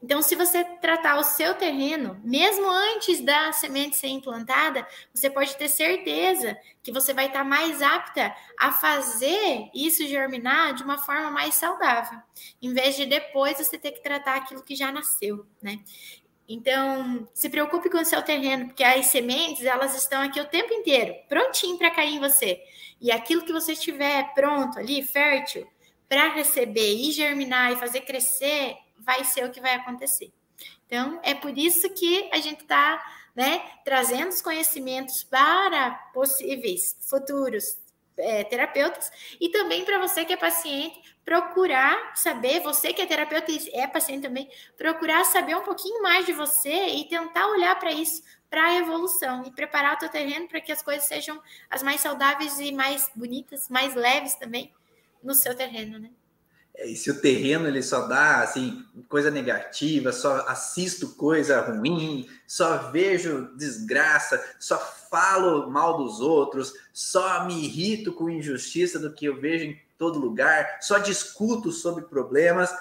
[0.01, 5.55] Então, se você tratar o seu terreno, mesmo antes da semente ser implantada, você pode
[5.55, 11.29] ter certeza que você vai estar mais apta a fazer isso germinar de uma forma
[11.29, 12.19] mais saudável,
[12.61, 15.79] em vez de depois você ter que tratar aquilo que já nasceu, né?
[16.53, 20.73] Então, se preocupe com o seu terreno, porque as sementes, elas estão aqui o tempo
[20.73, 22.61] inteiro, prontinho para cair em você.
[22.99, 25.65] E aquilo que você estiver pronto ali, fértil,
[26.09, 30.31] para receber e germinar e fazer crescer, vai ser o que vai acontecer.
[30.85, 33.01] Então, é por isso que a gente está
[33.35, 37.77] né, trazendo os conhecimentos para possíveis futuros
[38.17, 43.51] é, terapeutas e também para você que é paciente procurar saber, você que é terapeuta
[43.51, 47.91] e é paciente também, procurar saber um pouquinho mais de você e tentar olhar para
[47.91, 51.81] isso, para a evolução e preparar o teu terreno para que as coisas sejam as
[51.81, 54.73] mais saudáveis e mais bonitas, mais leves também
[55.23, 56.09] no seu terreno, né?
[56.75, 62.89] É, se o terreno ele só dá assim coisa negativa, só assisto coisa ruim, só
[62.91, 64.77] vejo desgraça, só
[65.09, 70.19] falo mal dos outros, só me irrito com injustiça do que eu vejo em todo
[70.19, 72.73] lugar, só discuto sobre problemas,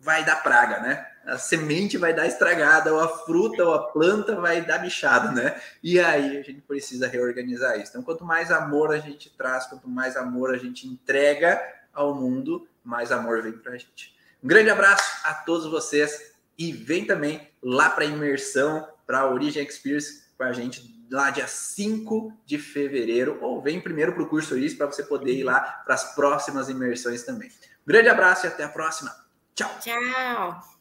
[0.00, 1.06] vai dar praga, né?
[1.26, 5.58] A semente vai dar estragada, ou a fruta ou a planta vai dar bichado, né?
[5.82, 7.90] E aí a gente precisa reorganizar isso.
[7.90, 11.60] Então, quanto mais amor a gente traz, quanto mais amor a gente entrega
[11.92, 14.14] ao mundo, mais amor vem para a gente.
[14.42, 19.30] Um grande abraço a todos vocês e vem também lá para a imersão, para a
[19.30, 24.28] Origem Experience com a gente lá dia 5 de fevereiro, ou vem primeiro para o
[24.28, 27.48] curso isso para você poder ir lá para as próximas imersões também.
[27.48, 29.14] Um grande abraço e até a próxima.
[29.54, 29.70] Tchau.
[29.80, 30.72] Tchau.